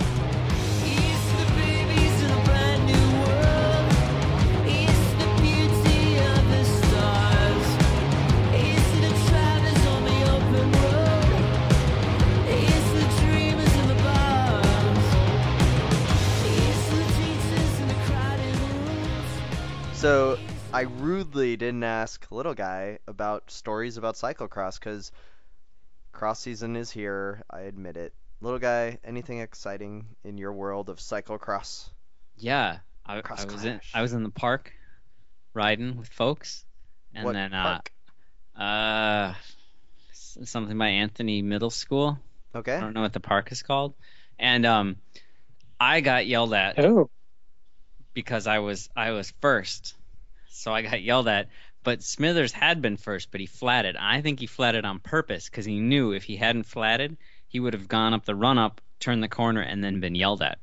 So 20.02 20.36
I 20.72 20.80
rudely 20.80 21.56
didn't 21.56 21.84
ask 21.84 22.26
little 22.32 22.54
guy 22.54 22.98
about 23.06 23.52
stories 23.52 23.98
about 23.98 24.16
cyclocross 24.16 24.80
because 24.80 25.12
cross 26.10 26.40
season 26.40 26.74
is 26.74 26.90
here. 26.90 27.44
I 27.48 27.60
admit 27.60 27.96
it. 27.96 28.12
Little 28.40 28.58
guy, 28.58 28.98
anything 29.04 29.38
exciting 29.38 30.06
in 30.24 30.38
your 30.38 30.52
world 30.52 30.88
of 30.88 30.98
cyclocross? 30.98 31.88
Yeah, 32.36 32.78
I, 33.06 33.20
Cross 33.20 33.46
I 33.46 33.52
was 33.52 33.64
in. 33.64 33.80
I 33.94 34.02
was 34.02 34.12
in 34.12 34.24
the 34.24 34.30
park 34.30 34.72
riding 35.54 35.96
with 35.96 36.08
folks, 36.08 36.64
and 37.14 37.24
what 37.24 37.34
then 37.34 37.54
uh, 37.54 37.62
park? 37.62 37.92
uh, 38.58 39.34
s- 40.10 40.38
something 40.50 40.76
by 40.76 40.88
Anthony 40.88 41.42
Middle 41.42 41.70
School. 41.70 42.18
Okay. 42.56 42.74
I 42.74 42.80
don't 42.80 42.92
know 42.92 43.02
what 43.02 43.12
the 43.12 43.20
park 43.20 43.52
is 43.52 43.62
called, 43.62 43.94
and 44.36 44.66
um, 44.66 44.96
I 45.78 46.00
got 46.00 46.26
yelled 46.26 46.54
at 46.54 46.80
Oh, 46.80 47.08
because 48.14 48.46
I 48.46 48.58
was 48.58 48.88
I 48.96 49.10
was 49.12 49.32
first, 49.40 49.94
so 50.50 50.72
I 50.72 50.82
got 50.82 51.02
yelled 51.02 51.28
at. 51.28 51.48
But 51.84 52.02
Smithers 52.02 52.52
had 52.52 52.80
been 52.80 52.96
first, 52.96 53.30
but 53.32 53.40
he 53.40 53.46
flatted. 53.46 53.96
I 53.96 54.20
think 54.20 54.38
he 54.38 54.46
flatted 54.46 54.84
on 54.84 55.00
purpose 55.00 55.48
because 55.48 55.64
he 55.64 55.80
knew 55.80 56.12
if 56.12 56.22
he 56.22 56.36
hadn't 56.36 56.62
flatted, 56.64 57.16
he 57.48 57.58
would 57.58 57.72
have 57.74 57.88
gone 57.88 58.14
up 58.14 58.24
the 58.24 58.36
run 58.36 58.56
up, 58.58 58.80
turned 59.00 59.20
the 59.22 59.28
corner, 59.28 59.60
and 59.62 59.82
then 59.82 59.98
been 59.98 60.14
yelled 60.14 60.42
at. 60.42 60.58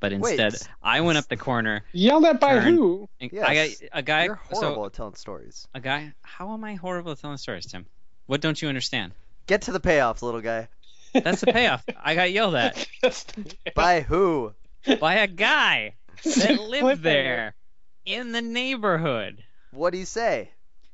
But 0.00 0.12
Wait, 0.12 0.38
instead, 0.40 0.68
I 0.82 1.00
went 1.02 1.18
up 1.18 1.28
the 1.28 1.36
corner. 1.36 1.84
yelled 1.92 2.24
at 2.24 2.40
by 2.40 2.54
Turn. 2.54 2.74
who? 2.74 3.08
And 3.20 3.30
Yes. 3.32 3.46
I 3.48 3.54
got 3.54 3.88
a 3.92 4.02
guy. 4.02 4.24
You're 4.24 4.34
horrible 4.34 4.74
So 4.82 4.86
at 4.86 4.92
telling 4.92 5.14
stories. 5.14 5.68
a 5.72 5.80
guy. 5.80 6.12
How 6.22 6.52
am 6.52 6.64
I 6.64 6.74
horrible 6.74 7.12
at 7.12 7.20
telling 7.20 7.36
stories, 7.38 7.66
Tim? 7.66 7.86
What 8.26 8.40
don't 8.40 8.60
you 8.60 8.68
understand? 8.68 9.12
Get 9.46 9.62
to 9.62 9.72
the 9.72 9.80
payoffs, 9.80 10.20
little 10.22 10.40
guy. 10.40 10.68
That's 11.14 11.40
the 11.40 11.46
payoff. 11.52 11.84
I 12.02 12.14
got 12.16 12.32
yelled 12.32 12.56
at 12.56 12.86
By 13.74 14.00
who? 14.00 14.52
by 15.00 15.14
a 15.14 15.26
guy 15.28 15.94
that 16.24 16.60
lived 16.60 17.02
there 17.02 17.54
in 18.04 18.32
the 18.32 18.42
neighborhood. 18.42 19.42
What'd 19.70 19.98
he 19.98 20.04
say? 20.04 20.50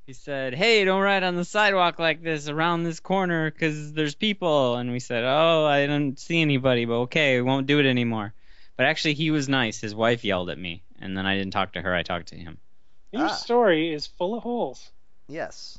He 0.07 0.15
said, 0.15 0.55
"Hey, 0.55 0.85
don't 0.85 1.01
ride 1.03 1.23
on 1.23 1.37
the 1.37 1.45
sidewalk 1.45 1.99
like 1.99 2.23
this 2.23 2.49
around 2.49 2.83
this 2.83 2.99
corner 3.01 3.51
'cause 3.51 3.93
there's 3.93 4.15
people." 4.17 4.77
And 4.77 4.91
we 4.91 4.99
said, 4.99 5.23
"Oh, 5.25 5.65
I 5.65 5.83
didn't 5.87 6.19
see 6.19 6.41
anybody, 6.41 6.85
but 6.85 6.95
okay, 7.03 7.37
we 7.37 7.43
won't 7.43 7.67
do 7.69 7.79
it 7.79 7.87
anymore." 7.87 8.35
But 8.77 8.87
actually, 8.87 9.15
he 9.15 9.31
was 9.31 9.49
nice. 9.49 9.81
His 9.81 9.95
wife 9.95 10.25
yelled 10.25 10.51
at 10.51 10.59
me, 10.59 10.83
and 11.01 11.17
then 11.17 11.25
I 11.27 11.37
didn't 11.37 11.53
talk 11.53 11.75
to 11.75 11.83
her. 11.83 11.95
I 11.95 12.03
talked 12.03 12.29
to 12.29 12.37
him. 12.37 12.59
Your 13.13 13.27
Ah. 13.27 13.29
story 13.35 13.93
is 13.93 14.07
full 14.07 14.35
of 14.35 14.43
holes. 14.43 14.91
Yes. 15.29 15.79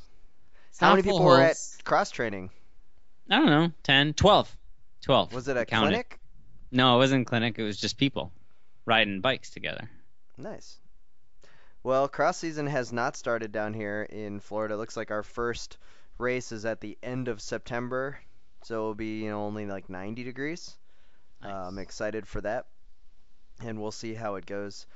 It's 0.70 0.78
How 0.78 0.90
many 0.90 1.02
full 1.02 1.18
people 1.18 1.26
were 1.26 1.40
at 1.42 1.56
cross 1.84 2.10
training? 2.10 2.50
I 3.28 3.36
don't 3.36 3.46
know, 3.46 3.72
10, 3.82 4.14
12. 4.14 4.56
12. 5.02 5.32
Was 5.34 5.48
it 5.48 5.56
a 5.56 5.66
clinic? 5.66 6.18
No, 6.70 6.94
it 6.96 6.98
wasn't 6.98 7.26
clinic. 7.26 7.58
It 7.58 7.62
was 7.62 7.78
just 7.78 7.98
people 7.98 8.32
riding 8.86 9.20
bikes 9.20 9.50
together. 9.50 9.90
Nice. 10.36 10.78
Well, 11.82 12.08
cross 12.08 12.38
season 12.38 12.66
has 12.66 12.92
not 12.92 13.16
started 13.16 13.52
down 13.52 13.74
here 13.74 14.02
in 14.02 14.40
Florida. 14.40 14.74
It 14.74 14.78
looks 14.78 14.96
like 14.96 15.10
our 15.10 15.22
first 15.22 15.76
race 16.18 16.52
is 16.52 16.64
at 16.64 16.80
the 16.80 16.96
end 17.02 17.28
of 17.28 17.42
September, 17.42 18.18
so 18.62 18.74
it'll 18.74 18.94
be 18.94 19.22
you 19.22 19.30
know 19.30 19.44
only 19.44 19.66
like 19.66 19.88
90 19.88 20.24
degrees. 20.24 20.76
Uh, 21.44 21.48
I'm 21.48 21.78
excited 21.78 22.26
for 22.26 22.40
that, 22.40 22.66
and 23.62 23.80
we'll 23.80 23.92
see 23.92 24.14
how 24.14 24.36
it 24.36 24.46
goes. 24.46 24.86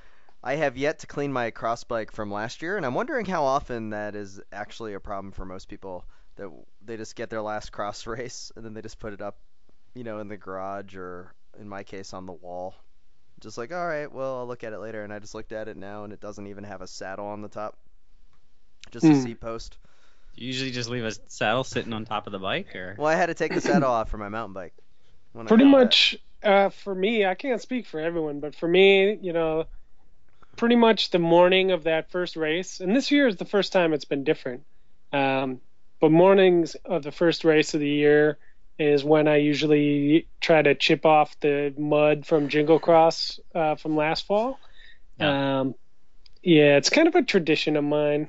I 0.43 0.55
have 0.55 0.77
yet 0.77 1.01
to 1.01 1.07
clean 1.07 1.33
my 1.33 1.51
cross 1.51 1.85
bike 1.85 2.13
from 2.13 2.31
last 2.31 2.63
year, 2.63 2.77
and 2.77 2.87
I'm 2.87 2.95
wondering 2.95 3.27
how 3.27 3.45
often 3.45 3.91
that 3.91 4.15
is 4.15 4.41
actually 4.53 4.95
a 4.95 5.01
problem 5.01 5.33
for 5.33 5.45
most 5.45 5.69
people. 5.69 6.05
That 6.37 6.51
they 6.85 6.97
just 6.97 7.17
get 7.17 7.29
their 7.29 7.43
last 7.43 7.73
cross 7.73 8.07
race 8.07 8.53
and 8.55 8.65
then 8.65 8.73
they 8.73 8.81
just 8.81 9.01
put 9.01 9.13
it 9.13 9.21
up, 9.21 9.37
you 9.95 10.05
know, 10.05 10.21
in 10.21 10.29
the 10.29 10.37
garage 10.37 10.97
or 10.97 11.35
in 11.59 11.69
my 11.69 11.83
case 11.83 12.15
on 12.15 12.27
the 12.27 12.33
wall. 12.33 12.77
Just 13.41 13.59
like, 13.59 13.73
all 13.73 13.87
right, 13.87 14.11
well, 14.13 14.39
I'll 14.39 14.47
look 14.47 14.65
at 14.65 14.73
it 14.73 14.79
later. 14.79 15.03
And 15.05 15.13
I 15.13 15.19
just 15.19 15.35
looked 15.35 15.53
at 15.53 15.69
it 15.69 15.77
now, 15.77 16.05
and 16.05 16.13
it 16.13 16.21
doesn't 16.21 16.47
even 16.47 16.65
have 16.65 16.83
a 16.83 16.87
saddle 16.87 17.27
on 17.27 17.41
the 17.43 17.49
top, 17.49 17.79
just 18.91 19.11
a 19.11 19.15
Hmm. 19.15 19.15
seat 19.15 19.41
post. 19.41 19.77
You 20.35 20.47
usually 20.49 20.71
just 20.71 20.89
leave 20.91 21.05
a 21.05 21.13
saddle 21.29 21.65
sitting 21.65 21.93
on 21.93 22.05
top 22.05 22.27
of 22.27 22.33
the 22.33 22.39
bike, 22.39 22.75
or 22.75 22.99
Well, 22.99 23.09
I 23.09 23.15
had 23.15 23.27
to 23.27 23.35
take 23.35 23.55
the 23.55 23.61
saddle 23.61 23.91
off 23.91 24.11
for 24.11 24.19
my 24.19 24.29
mountain 24.29 24.55
bike. 24.55 24.75
when 25.33 25.49
I 25.49 25.55
Pretty 25.55 25.65
got 25.65 25.71
much 25.71 26.17
uh, 26.43 26.69
for 26.71 26.95
me, 26.95 27.25
I 27.27 27.35
can't 27.35 27.61
speak 27.61 27.87
for 27.87 28.01
everyone, 28.01 28.41
but 28.41 28.55
for 28.55 28.69
me, 28.69 29.19
you 29.21 29.33
know, 29.33 29.65
pretty 30.57 30.77
much 30.77 31.11
the 31.11 31.19
morning 31.19 31.73
of 31.73 31.85
that 31.85 32.11
first 32.11 32.37
race, 32.37 32.81
and 32.81 32.95
this 32.97 33.11
year 33.11 33.27
is 33.29 33.37
the 33.37 33.45
first 33.45 33.73
time 33.73 33.93
it's 33.93 34.05
been 34.05 34.25
different. 34.25 34.65
Um, 35.13 35.61
but 36.01 36.11
mornings 36.13 36.77
of 36.85 37.03
the 37.03 37.13
first 37.13 37.45
race 37.45 37.75
of 37.75 37.81
the 37.81 37.89
year 37.89 38.39
is 38.79 39.05
when 39.05 39.27
I 39.29 39.37
usually 39.37 40.27
try 40.41 40.63
to 40.63 40.75
chip 40.75 41.05
off 41.05 41.39
the 41.41 41.75
mud 41.77 42.27
from 42.27 42.49
Jingle 42.49 42.79
Cross 42.79 43.41
uh, 43.55 43.75
from 43.75 43.97
last 43.97 44.27
fall. 44.27 44.59
Yeah. 45.19 45.61
Um, 45.61 45.75
yeah, 46.43 46.77
it's 46.77 46.91
kind 46.91 47.09
of 47.09 47.15
a 47.15 47.23
tradition 47.23 47.77
of 47.77 47.85
mine. 47.85 48.29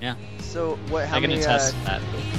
Yeah. 0.00 0.14
So 0.38 0.76
what? 0.88 1.06
How 1.06 1.16
I 1.16 1.20
can 1.20 1.30
many? 1.30 1.42
attest 1.42 1.74
Uh, 1.84 1.98
that. 1.98 2.37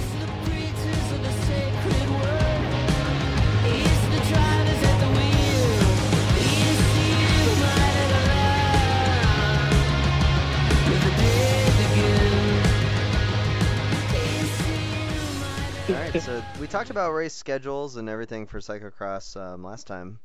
All 15.90 15.96
right. 15.96 16.22
So 16.22 16.44
we 16.62 16.68
talked 16.68 16.90
about 16.90 17.12
race 17.12 17.34
schedules 17.34 17.96
and 17.98 18.08
everything 18.10 18.46
for 18.46 18.60
cyclocross 18.60 19.36
um, 19.40 19.64
last 19.64 19.88
time, 19.88 20.20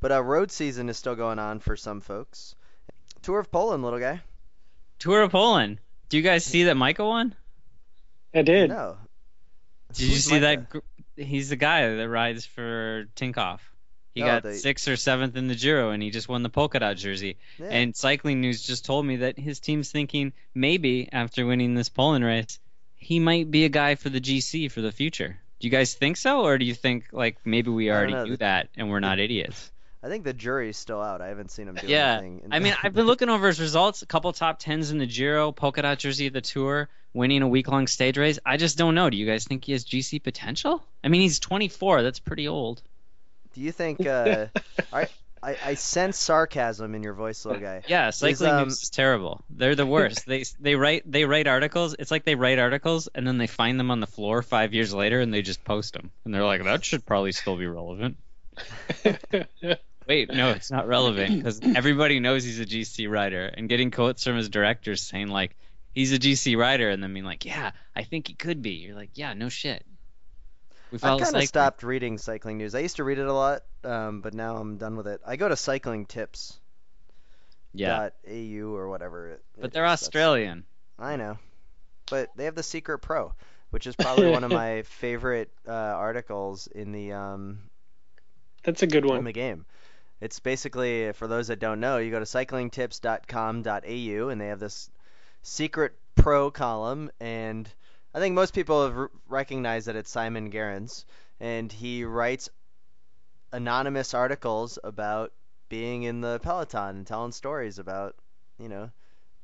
but 0.00 0.12
uh, 0.12 0.22
road 0.22 0.50
season 0.50 0.88
is 0.88 0.96
still 0.96 1.14
going 1.14 1.38
on 1.38 1.60
for 1.60 1.76
some 1.76 2.00
folks. 2.00 2.54
Tour 3.22 3.40
of 3.40 3.50
Poland, 3.50 3.82
little 3.82 3.98
guy. 3.98 4.20
Tour 4.98 5.22
of 5.22 5.32
Poland. 5.32 5.78
Do 6.08 6.16
you 6.16 6.22
guys 6.22 6.44
see 6.44 6.64
that 6.64 6.76
Majka 6.76 7.06
won? 7.06 7.34
I 8.34 8.42
did. 8.42 8.70
No. 8.70 8.96
Did 9.94 10.08
you 10.08 10.16
see 10.16 10.36
Majka? 10.36 10.40
that? 10.40 10.70
gr- 10.70 10.78
He's 11.16 11.48
the 11.48 11.56
guy 11.56 11.94
that 11.96 12.08
rides 12.08 12.46
for 12.46 13.06
Tinkoff. 13.16 13.60
He 14.14 14.22
Oh, 14.22 14.26
got 14.26 14.42
the- 14.44 14.54
sixth 14.54 14.86
or 14.88 14.96
seventh 14.96 15.36
in 15.36 15.48
the 15.48 15.54
Giro, 15.54 15.90
and 15.90 16.02
he 16.02 16.10
just 16.10 16.28
won 16.28 16.42
the 16.42 16.48
polka 16.48 16.78
dot 16.80 16.96
jersey. 16.96 17.38
Yeah. 17.58 17.66
And 17.70 17.96
Cycling 17.96 18.40
News 18.40 18.62
just 18.62 18.84
told 18.84 19.04
me 19.06 19.16
that 19.16 19.38
his 19.38 19.58
team's 19.60 19.90
thinking 19.90 20.32
maybe 20.54 21.08
after 21.12 21.44
winning 21.46 21.74
this 21.74 21.88
Poland 21.88 22.24
race, 22.24 22.58
he 22.98 23.18
might 23.20 23.50
be 23.50 23.64
a 23.64 23.68
guy 23.68 23.94
for 23.94 24.08
the 24.10 24.20
GC 24.20 24.70
for 24.70 24.80
the 24.80 24.92
future. 24.92 25.38
Do 25.60 25.66
you 25.66 25.70
guys 25.70 25.94
think 25.94 26.16
so, 26.16 26.42
or 26.42 26.58
do 26.58 26.64
you 26.64 26.74
think 26.74 27.06
like 27.12 27.38
maybe 27.44 27.70
we 27.70 27.90
already 27.90 28.14
knew 28.14 28.36
that 28.36 28.68
and 28.76 28.90
we're 28.90 29.00
not 29.00 29.18
idiots? 29.18 29.70
I 30.00 30.06
think 30.08 30.22
the 30.22 30.32
jury's 30.32 30.76
still 30.76 31.02
out. 31.02 31.20
I 31.20 31.26
haven't 31.28 31.50
seen 31.50 31.66
him 31.66 31.74
do 31.74 31.86
Yeah, 31.88 32.18
anything. 32.18 32.42
in- 32.44 32.52
I 32.52 32.60
mean, 32.60 32.74
I've 32.82 32.94
been 32.94 33.06
looking 33.06 33.28
over 33.28 33.48
his 33.48 33.60
results. 33.60 34.02
A 34.02 34.06
couple 34.06 34.32
top 34.32 34.60
tens 34.60 34.92
in 34.92 34.98
the 34.98 35.06
Giro, 35.06 35.50
polka 35.50 35.82
dot 35.82 35.98
jersey 35.98 36.28
of 36.28 36.32
the 36.32 36.40
Tour, 36.40 36.88
winning 37.14 37.42
a 37.42 37.48
week 37.48 37.66
long 37.66 37.88
stage 37.88 38.16
race. 38.16 38.38
I 38.46 38.56
just 38.58 38.78
don't 38.78 38.94
know. 38.94 39.10
Do 39.10 39.16
you 39.16 39.26
guys 39.26 39.44
think 39.44 39.64
he 39.64 39.72
has 39.72 39.84
GC 39.84 40.22
potential? 40.22 40.84
I 41.02 41.08
mean, 41.08 41.22
he's 41.22 41.40
24. 41.40 42.04
That's 42.04 42.20
pretty 42.20 42.46
old. 42.46 42.80
Do 43.54 43.60
you 43.60 43.72
think? 43.72 44.06
Uh, 44.06 44.46
I 45.42 45.56
I 45.64 45.74
sense 45.74 46.18
sarcasm 46.18 46.94
in 46.94 47.02
your 47.02 47.14
voice, 47.14 47.44
little 47.44 47.60
guy. 47.60 47.82
Yeah, 47.86 48.10
cycling 48.10 48.50
um, 48.50 48.64
news 48.64 48.82
is 48.82 48.90
terrible. 48.90 49.42
They're 49.50 49.74
the 49.74 49.86
worst. 49.86 50.26
they 50.26 50.44
they 50.60 50.74
write 50.74 51.10
they 51.10 51.24
write 51.24 51.46
articles. 51.46 51.94
It's 51.98 52.10
like 52.10 52.24
they 52.24 52.34
write 52.34 52.58
articles 52.58 53.08
and 53.14 53.26
then 53.26 53.38
they 53.38 53.46
find 53.46 53.78
them 53.78 53.90
on 53.90 54.00
the 54.00 54.06
floor 54.06 54.42
five 54.42 54.74
years 54.74 54.92
later 54.92 55.20
and 55.20 55.32
they 55.32 55.42
just 55.42 55.64
post 55.64 55.94
them. 55.94 56.10
And 56.24 56.34
they're 56.34 56.44
like, 56.44 56.64
that 56.64 56.84
should 56.84 57.06
probably 57.06 57.32
still 57.32 57.56
be 57.56 57.66
relevant. 57.66 58.16
Wait, 60.08 60.32
no, 60.32 60.50
it's 60.50 60.70
not 60.70 60.88
relevant 60.88 61.36
because 61.36 61.60
everybody 61.62 62.18
knows 62.18 62.42
he's 62.42 62.60
a 62.60 62.66
GC 62.66 63.10
rider. 63.10 63.44
And 63.46 63.68
getting 63.68 63.90
quotes 63.90 64.24
from 64.24 64.36
his 64.36 64.48
directors 64.48 65.02
saying 65.02 65.28
like 65.28 65.56
he's 65.92 66.12
a 66.12 66.18
GC 66.18 66.56
rider 66.56 66.88
and 66.88 67.02
then 67.02 67.12
being 67.12 67.26
like, 67.26 67.44
yeah, 67.44 67.72
I 67.94 68.04
think 68.04 68.28
he 68.28 68.34
could 68.34 68.62
be. 68.62 68.70
You're 68.70 68.96
like, 68.96 69.10
yeah, 69.14 69.34
no 69.34 69.48
shit. 69.48 69.84
We 70.90 70.96
I 70.96 71.00
follow 71.00 71.18
kind 71.20 71.36
of 71.36 71.44
stopped 71.44 71.82
reading 71.82 72.18
cycling 72.18 72.58
news. 72.58 72.74
I 72.74 72.80
used 72.80 72.96
to 72.96 73.04
read 73.04 73.18
it 73.18 73.26
a 73.26 73.32
lot, 73.32 73.62
um, 73.84 74.20
but 74.20 74.34
now 74.34 74.56
I'm 74.56 74.76
done 74.78 74.96
with 74.96 75.06
it. 75.06 75.20
I 75.26 75.36
go 75.36 75.48
to 75.48 75.56
cycling 75.56 76.06
tips. 76.06 76.58
Yeah, 77.74 78.08
au 78.26 78.74
or 78.74 78.88
whatever 78.88 79.28
it. 79.28 79.42
but 79.56 79.66
it 79.66 79.72
they're 79.72 79.84
is. 79.84 79.90
That's- 79.90 80.02
Australian. 80.04 80.64
I 80.98 81.16
know, 81.16 81.38
but 82.10 82.30
they 82.36 82.46
have 82.46 82.54
the 82.54 82.62
Secret 82.62 82.98
Pro, 83.00 83.34
which 83.70 83.86
is 83.86 83.94
probably 83.96 84.30
one 84.30 84.44
of 84.44 84.50
my 84.50 84.82
favorite 84.82 85.50
uh, 85.66 85.72
articles 85.72 86.66
in 86.66 86.92
the 86.92 87.12
um, 87.12 87.58
That's 88.64 88.82
a 88.82 88.86
good 88.86 89.04
in 89.04 89.10
one. 89.10 89.24
the 89.24 89.32
game. 89.32 89.66
It's 90.20 90.40
basically 90.40 91.12
for 91.12 91.28
those 91.28 91.48
that 91.48 91.60
don't 91.60 91.78
know, 91.78 91.98
you 91.98 92.10
go 92.10 92.18
to 92.18 92.24
cyclingtips.com.au 92.24 94.28
and 94.28 94.40
they 94.40 94.48
have 94.48 94.58
this 94.60 94.90
secret 95.42 95.92
pro 96.16 96.50
column 96.50 97.10
and 97.20 97.68
I 98.14 98.20
think 98.20 98.34
most 98.34 98.54
people 98.54 98.84
have 98.84 98.96
r- 98.96 99.10
recognized 99.28 99.86
that 99.86 99.96
it's 99.96 100.10
Simon 100.10 100.50
Gerrans 100.50 101.04
and 101.40 101.70
he 101.70 102.04
writes 102.04 102.48
anonymous 103.52 104.14
articles 104.14 104.78
about 104.82 105.32
being 105.68 106.02
in 106.02 106.20
the 106.20 106.38
peloton 106.40 106.96
and 106.96 107.06
telling 107.06 107.32
stories 107.32 107.78
about, 107.78 108.14
you 108.58 108.68
know, 108.68 108.90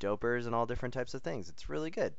dopers 0.00 0.46
and 0.46 0.54
all 0.54 0.66
different 0.66 0.94
types 0.94 1.14
of 1.14 1.22
things. 1.22 1.48
It's 1.48 1.68
really 1.68 1.90
good. 1.90 2.14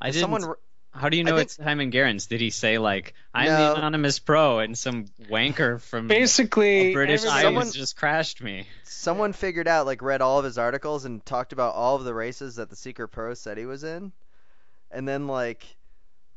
I 0.00 0.10
didn't. 0.10 0.20
someone 0.22 0.44
r- 0.44 0.58
How 0.90 1.08
do 1.08 1.16
you 1.16 1.24
know 1.24 1.36
think- 1.36 1.42
it's 1.46 1.56
Simon 1.56 1.90
Gerrans? 1.92 2.26
Did 2.28 2.40
he 2.40 2.50
say 2.50 2.78
like 2.78 3.14
I'm 3.32 3.46
No. 3.46 3.56
the 3.56 3.76
anonymous 3.76 4.18
pro 4.18 4.58
and 4.58 4.76
some 4.76 5.06
wanker 5.30 5.80
from 5.80 6.08
Basically, 6.08 6.90
a 6.90 6.92
British 6.92 7.20
everybody- 7.20 7.46
Islands 7.46 7.68
Someone- 7.68 7.72
just 7.80 7.96
crashed 7.96 8.42
me? 8.42 8.66
someone 8.84 9.32
figured 9.32 9.68
out 9.68 9.86
like 9.86 10.02
read 10.02 10.20
all 10.20 10.38
of 10.38 10.44
his 10.44 10.58
articles 10.58 11.04
and 11.04 11.24
talked 11.24 11.52
about 11.52 11.74
all 11.74 11.96
of 11.96 12.04
the 12.04 12.14
races 12.14 12.56
that 12.56 12.68
the 12.68 12.76
secret 12.76 13.08
pro 13.08 13.34
said 13.34 13.56
he 13.58 13.66
was 13.66 13.84
in 13.84 14.12
and 14.92 15.06
then 15.08 15.26
like 15.26 15.64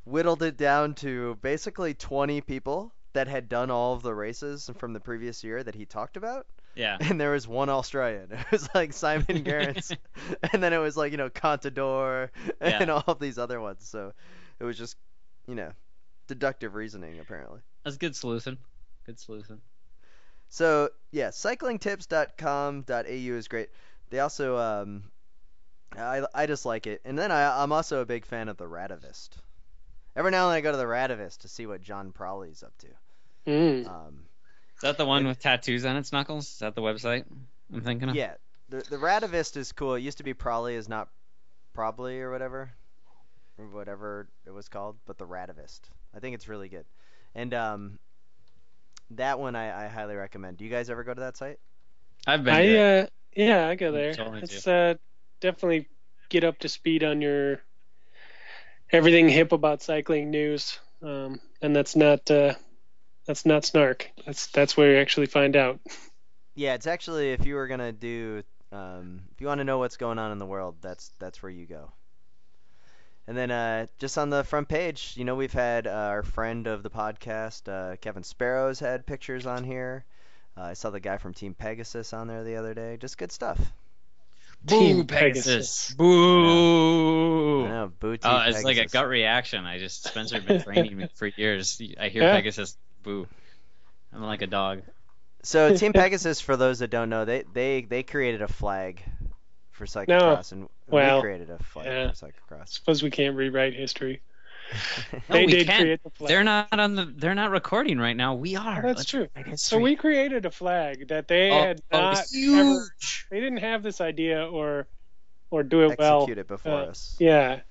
whittled 0.05 0.41
it 0.43 0.57
down 0.57 0.93
to 0.95 1.37
basically 1.41 1.93
20 1.93 2.41
people 2.41 2.93
that 3.13 3.27
had 3.27 3.47
done 3.49 3.71
all 3.71 3.93
of 3.93 4.01
the 4.03 4.13
races 4.13 4.69
from 4.77 4.93
the 4.93 4.99
previous 4.99 5.43
year 5.43 5.63
that 5.63 5.73
he 5.75 5.85
talked 5.85 6.17
about 6.17 6.45
Yeah. 6.75 6.97
and 6.99 7.19
there 7.19 7.31
was 7.31 7.47
one 7.47 7.69
Australian 7.69 8.31
it 8.31 8.51
was 8.51 8.67
like 8.75 8.93
Simon 8.93 9.25
Gerrans 9.45 9.91
and 10.51 10.61
then 10.63 10.73
it 10.73 10.77
was 10.79 10.95
like 10.97 11.11
you 11.11 11.17
know 11.17 11.29
Contador 11.29 12.29
and 12.59 12.89
all 12.89 13.03
of 13.07 13.19
these 13.19 13.37
other 13.37 13.59
ones 13.61 13.87
so 13.87 14.13
it 14.59 14.63
was 14.63 14.77
just 14.77 14.95
you 15.47 15.55
know 15.55 15.71
deductive 16.27 16.75
reasoning 16.75 17.19
apparently 17.19 17.59
That's 17.83 17.97
good 17.97 18.15
sleuthing. 18.15 18.57
Good 19.05 19.19
sleuthing. 19.19 19.61
So 20.49 20.89
yeah, 21.11 21.29
cyclingtips.com.au 21.29 23.01
is 23.37 23.47
great. 23.47 23.69
They 24.09 24.19
also 24.19 24.57
um, 24.57 25.03
I 25.97 26.25
I 26.33 26.45
just 26.45 26.65
like 26.65 26.87
it, 26.87 27.01
and 27.05 27.17
then 27.17 27.31
I 27.31 27.61
I'm 27.63 27.71
also 27.71 28.01
a 28.01 28.05
big 28.05 28.25
fan 28.25 28.49
of 28.49 28.57
the 28.57 28.65
Radavist. 28.65 29.29
Every 30.15 30.31
now 30.31 30.45
and 30.45 30.51
then 30.51 30.57
I 30.57 30.61
go 30.61 30.71
to 30.71 30.77
the 30.77 30.85
Radavist 30.85 31.39
to 31.39 31.47
see 31.47 31.65
what 31.65 31.81
John 31.81 32.13
Prolly's 32.13 32.63
up 32.63 32.73
to. 32.79 32.87
Mm. 33.47 33.87
Um, 33.87 34.23
Is 34.75 34.81
that 34.81 34.97
the 34.97 35.05
one 35.05 35.27
with 35.27 35.39
tattoos 35.39 35.85
on 35.85 35.97
its 35.97 36.11
knuckles? 36.11 36.45
Is 36.45 36.59
that 36.59 36.73
the 36.75 36.81
website 36.81 37.25
I'm 37.73 37.81
thinking 37.81 38.09
of? 38.09 38.15
yeah, 38.15 38.35
the 38.69 38.77
the 38.89 38.97
Radavist 38.97 39.57
is 39.57 39.71
cool. 39.71 39.95
It 39.95 40.01
used 40.01 40.17
to 40.17 40.23
be 40.23 40.33
Prawley 40.33 40.75
is 40.75 40.89
not 40.89 41.09
probably 41.73 42.21
or 42.21 42.31
whatever, 42.31 42.71
or 43.57 43.65
whatever 43.67 44.27
it 44.45 44.51
was 44.51 44.69
called, 44.69 44.97
but 45.05 45.17
the 45.17 45.25
Radavist. 45.25 45.81
I 46.15 46.19
think 46.19 46.35
it's 46.35 46.47
really 46.47 46.69
good, 46.69 46.85
and 47.33 47.53
um, 47.53 47.99
that 49.11 49.39
one 49.39 49.55
I, 49.55 49.85
I 49.85 49.87
highly 49.87 50.15
recommend. 50.15 50.57
Do 50.57 50.65
you 50.65 50.71
guys 50.71 50.89
ever 50.89 51.03
go 51.03 51.13
to 51.13 51.21
that 51.21 51.37
site? 51.37 51.59
I've 52.25 52.43
been. 52.43 52.53
I 52.53 52.65
to 52.65 52.79
uh, 52.79 53.05
yeah, 53.35 53.67
I 53.67 53.75
go 53.75 53.91
there. 53.91 54.13
Totally 54.13 54.41
It's 54.41 54.65
uh, 54.67 54.95
definitely 55.39 55.87
get 56.29 56.43
up 56.43 56.59
to 56.59 56.69
speed 56.69 57.03
on 57.03 57.21
your 57.21 57.61
everything 58.91 59.29
hip 59.29 59.51
about 59.51 59.81
cycling 59.81 60.29
news, 60.31 60.79
um, 61.01 61.39
and 61.61 61.75
that's 61.75 61.95
not 61.95 62.29
uh, 62.31 62.53
that's 63.25 63.45
not 63.45 63.65
snark. 63.65 64.09
That's 64.25 64.47
that's 64.47 64.77
where 64.77 64.93
you 64.93 64.97
actually 64.99 65.27
find 65.27 65.55
out. 65.55 65.79
Yeah, 66.55 66.73
it's 66.73 66.87
actually 66.87 67.31
if 67.31 67.45
you 67.45 67.55
were 67.55 67.67
gonna 67.67 67.91
do, 67.91 68.43
um, 68.71 69.21
if 69.33 69.41
you 69.41 69.47
want 69.47 69.59
to 69.59 69.65
know 69.65 69.77
what's 69.77 69.97
going 69.97 70.19
on 70.19 70.31
in 70.31 70.37
the 70.37 70.45
world, 70.45 70.75
that's 70.81 71.11
that's 71.19 71.43
where 71.43 71.51
you 71.51 71.65
go. 71.65 71.91
And 73.27 73.35
then 73.35 73.49
uh, 73.49 73.87
just 73.97 74.17
on 74.19 74.29
the 74.29 74.43
front 74.43 74.69
page, 74.69 75.15
you 75.17 75.25
know, 75.25 75.35
we've 75.35 75.51
had 75.51 75.87
uh, 75.87 75.89
our 75.89 76.21
friend 76.21 76.67
of 76.67 76.83
the 76.83 76.91
podcast, 76.91 77.67
uh, 77.67 77.95
Kevin 77.97 78.23
Sparrows, 78.23 78.79
had 78.79 79.07
pictures 79.07 79.47
on 79.47 79.63
here. 79.63 80.05
Uh, 80.55 80.61
I 80.61 80.73
saw 80.73 80.91
the 80.91 80.99
guy 80.99 81.17
from 81.17 81.33
Team 81.33 81.55
Pegasus 81.55 82.13
on 82.13 82.27
there 82.27 82.43
the 82.43 82.55
other 82.55 82.75
day. 82.75 82.97
Just 82.97 83.17
good 83.17 83.31
stuff. 83.31 83.59
Team 84.67 85.05
Pegasus. 85.05 85.45
Pegasus. 85.45 85.95
Boo. 85.95 87.65
I 87.65 87.67
know, 87.67 87.91
boo 87.99 88.17
Oh, 88.23 88.39
Team 88.39 88.53
it's 88.53 88.63
like 88.63 88.77
a 88.77 88.85
gut 88.85 89.07
reaction. 89.07 89.65
I 89.65 89.79
just 89.79 90.03
Spencer 90.03 90.35
has 90.35 90.45
been 90.45 90.61
training 90.63 90.97
me 90.97 91.07
for 91.15 91.27
years. 91.27 91.81
I 91.99 92.09
hear 92.09 92.23
Yeah. 92.23 92.35
Pegasus, 92.35 92.77
boo. 93.03 93.27
I'm 94.13 94.21
like 94.21 94.41
a 94.41 94.47
dog. 94.47 94.81
So 95.43 95.75
Team 95.75 95.93
Pegasus, 95.93 96.41
for 96.41 96.57
those 96.57 96.79
that 96.79 96.89
don't 96.89 97.09
know, 97.09 97.25
they 97.25 97.43
they 97.53 97.81
they 97.81 98.03
created 98.03 98.41
a 98.41 98.47
flag 98.47 99.03
for 99.71 99.85
cyclocross, 99.85 100.51
and 100.51 100.67
well, 100.87 101.17
we 101.17 101.21
created 101.21 101.49
a 101.49 101.61
flag 101.61 101.85
yeah. 101.85 102.11
for 102.11 102.27
cyclocross. 102.27 102.69
Suppose 102.69 103.03
we 103.03 103.11
can't 103.11 103.35
rewrite 103.35 103.73
history. 103.73 104.21
No, 105.13 105.19
they 105.29 105.45
we 105.45 105.51
did 105.51 105.67
can't. 105.67 105.81
create 105.81 106.03
the 106.03 106.09
flag. 106.11 106.27
They're 106.29 106.43
not 106.43 106.79
on 106.79 106.95
the. 106.95 107.05
They're 107.05 107.35
not 107.35 107.51
recording 107.51 107.97
right 107.99 108.15
now. 108.15 108.33
We 108.35 108.55
are. 108.55 108.79
Oh, 108.79 108.87
that's 108.87 108.99
Let's 108.99 109.09
true. 109.09 109.27
So 109.55 109.79
we 109.79 109.95
created 109.95 110.45
a 110.45 110.51
flag 110.51 111.07
that 111.09 111.27
they 111.27 111.51
Oh, 111.51 111.59
had 111.61 111.81
oh, 111.91 111.99
not 111.99 112.19
it's 112.19 112.35
ever. 112.35 112.41
huge. 112.63 113.27
They 113.29 113.39
didn't 113.39 113.59
have 113.59 113.83
this 113.83 114.01
idea 114.01 114.45
or 114.47 114.87
or 115.51 115.63
do 115.63 115.89
it 115.89 115.97
well. 115.99 116.23
Execute 116.23 116.37
it 116.39 116.47
before 116.47 116.73
uh, 116.73 116.85
us. 116.87 117.15
Yeah. 117.19 117.61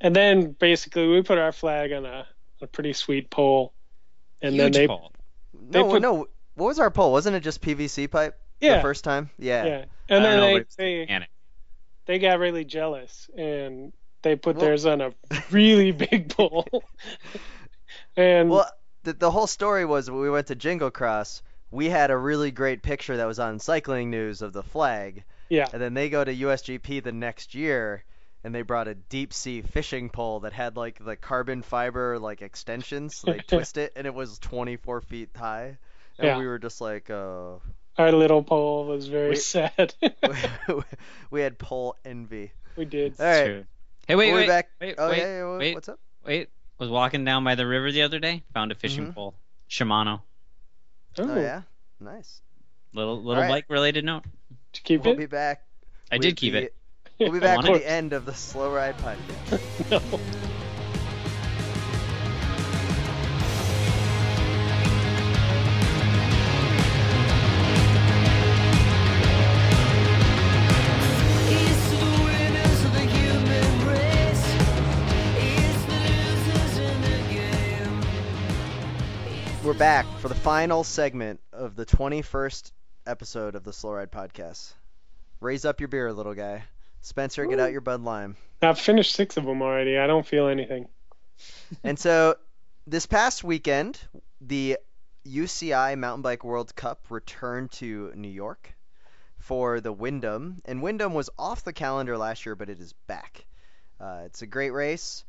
And 0.00 0.14
then 0.14 0.52
basically 0.52 1.06
we 1.08 1.22
put 1.22 1.38
our 1.38 1.52
flag 1.52 1.92
on 1.92 2.04
a, 2.06 2.26
a 2.60 2.66
pretty 2.66 2.92
sweet 2.92 3.30
pole, 3.30 3.72
and 4.42 4.58
then 4.58 4.66
Huge 4.66 4.74
they 4.76 4.86
pole. 4.86 5.12
they 5.70 5.82
No, 5.82 5.90
put- 5.90 6.02
no. 6.02 6.28
What 6.56 6.66
was 6.68 6.78
our 6.78 6.90
poll? 6.90 7.12
Wasn't 7.12 7.34
it 7.34 7.40
just 7.40 7.60
PVC 7.60 8.08
pipe 8.10 8.38
yeah 8.60 8.76
the 8.76 8.82
first 8.82 9.02
time? 9.04 9.30
Yeah. 9.38 9.64
yeah, 9.64 9.84
and 10.08 10.24
then 10.24 10.36
know, 10.38 10.46
they 10.46 10.58
but 10.58 10.66
they, 10.76 11.26
they 12.06 12.18
got 12.20 12.38
really 12.38 12.64
jealous 12.64 13.28
and 13.36 13.92
they 14.24 14.34
put 14.34 14.56
Well- 14.56 14.64
theirs 14.66 14.84
on 14.86 15.00
a 15.00 15.12
really 15.52 15.92
big 16.10 16.30
pole. 16.36 16.66
and 18.16 18.50
Well, 18.50 18.68
the, 19.04 19.12
the 19.12 19.30
whole 19.30 19.46
story 19.46 19.84
was 19.84 20.10
when 20.10 20.20
we 20.20 20.30
went 20.30 20.48
to 20.48 20.54
Jingle 20.54 20.90
Cross. 20.90 21.42
We 21.70 21.88
had 21.88 22.10
a 22.10 22.16
really 22.16 22.50
great 22.50 22.82
picture 22.82 23.16
that 23.16 23.26
was 23.26 23.38
on 23.38 23.58
Cycling 23.58 24.10
News 24.10 24.42
of 24.42 24.52
the 24.52 24.62
flag, 24.62 25.24
yeah, 25.48 25.66
and 25.72 25.82
then 25.82 25.94
they 25.94 26.08
go 26.08 26.22
to 26.24 26.32
USGP 26.34 27.02
the 27.02 27.10
next 27.12 27.54
year, 27.54 28.04
and 28.44 28.54
they 28.54 28.62
brought 28.62 28.86
a 28.86 28.94
deep 28.94 29.32
sea 29.32 29.60
fishing 29.62 30.08
pole 30.08 30.40
that 30.40 30.52
had 30.52 30.76
like 30.76 31.04
the 31.04 31.16
carbon 31.16 31.62
fiber 31.62 32.18
like 32.18 32.42
extensions. 32.42 33.16
So 33.16 33.32
they 33.32 33.38
twist 33.48 33.76
it, 33.76 33.92
and 33.96 34.06
it 34.06 34.14
was 34.14 34.38
24 34.38 35.00
feet 35.00 35.30
high. 35.36 35.76
And 36.18 36.26
Yeah. 36.28 36.38
we 36.38 36.46
were 36.46 36.60
just 36.60 36.80
like, 36.80 37.10
uh, 37.10 37.54
our 37.98 38.12
little 38.12 38.42
pole 38.44 38.86
was 38.86 39.08
very 39.08 39.30
We- 39.30 39.36
sad. 39.36 39.94
we 41.30 41.40
had 41.40 41.58
pole 41.58 41.96
envy. 42.04 42.52
we 42.76 42.84
did. 42.84 43.14
All 43.18 43.26
right, 43.26 43.44
True. 43.46 43.64
Hey, 44.06 44.14
wait, 44.16 44.28
we'll 44.32 44.40
wait, 44.42 44.48
back. 44.48 44.68
wait, 44.80 44.94
oh 44.98 45.08
wait, 45.08 45.18
yeah, 45.18 45.38
yeah, 45.38 45.56
wait. 45.58 45.74
what's 45.74 45.88
up? 45.88 45.98
wait. 46.26 46.48
Was 46.78 46.90
walking 46.90 47.24
down 47.24 47.44
by 47.44 47.54
the 47.54 47.66
river 47.66 47.90
the 47.92 48.02
other 48.02 48.18
day. 48.18 48.42
Found 48.52 48.72
a 48.72 48.74
fishing 48.74 49.06
Mhm. 49.06 49.14
pole. 49.14 49.34
Shimano. 49.70 50.22
Oh, 51.18 51.30
Oh 51.30 51.40
yeah, 51.40 51.62
nice. 52.00 52.40
Little 52.92 53.22
little 53.22 53.42
right. 53.42 53.48
bike 53.48 53.64
related 53.68 54.04
note. 54.04 54.24
to 54.72 54.82
keep 54.82 55.04
We'll 55.04 55.14
it. 55.14 55.18
be 55.18 55.26
back. 55.26 55.62
I 56.10 56.18
did 56.18 56.36
keep 56.36 56.52
the- 56.52 56.64
it. 56.64 56.74
We'll 57.20 57.30
be 57.32 57.38
back 57.40 57.56
wanted 57.56 57.72
with 57.72 57.80
it. 57.82 57.84
the 57.84 57.90
end 57.90 58.12
of 58.12 58.24
the 58.26 58.34
Slow 58.34 58.72
Ride 58.72 58.96
podcast. 58.98 59.90
no. 60.12 60.20
We're 79.74 79.78
back 79.78 80.06
for 80.20 80.28
the 80.28 80.36
final 80.36 80.84
segment 80.84 81.40
of 81.52 81.74
the 81.74 81.84
21st 81.84 82.70
episode 83.08 83.56
of 83.56 83.64
the 83.64 83.72
Slow 83.72 83.94
Ride 83.94 84.12
podcast. 84.12 84.72
Raise 85.40 85.64
up 85.64 85.80
your 85.80 85.88
beer, 85.88 86.12
little 86.12 86.34
guy. 86.34 86.62
Spencer, 87.00 87.44
get 87.44 87.58
out 87.58 87.72
your 87.72 87.80
Bud 87.80 88.00
Lime. 88.00 88.36
I've 88.62 88.78
finished 88.78 89.16
six 89.16 89.36
of 89.36 89.44
them 89.44 89.62
already. 89.62 89.98
I 89.98 90.06
don't 90.06 90.24
feel 90.24 90.46
anything. 90.46 90.86
And 91.82 91.98
so, 91.98 92.36
this 92.86 93.06
past 93.06 93.42
weekend, 93.42 93.98
the 94.40 94.78
UCI 95.26 95.98
Mountain 95.98 96.22
Bike 96.22 96.44
World 96.44 96.76
Cup 96.76 97.06
returned 97.10 97.72
to 97.72 98.12
New 98.14 98.28
York 98.28 98.72
for 99.38 99.80
the 99.80 99.92
Windham. 99.92 100.62
And 100.64 100.82
Windham 100.82 101.14
was 101.14 101.30
off 101.36 101.64
the 101.64 101.72
calendar 101.72 102.16
last 102.16 102.46
year, 102.46 102.54
but 102.54 102.70
it 102.70 102.78
is 102.78 102.92
back. 103.08 103.44
Uh, 104.00 104.22
it's 104.26 104.42
a 104.42 104.46
great 104.46 104.70
race. 104.70 105.24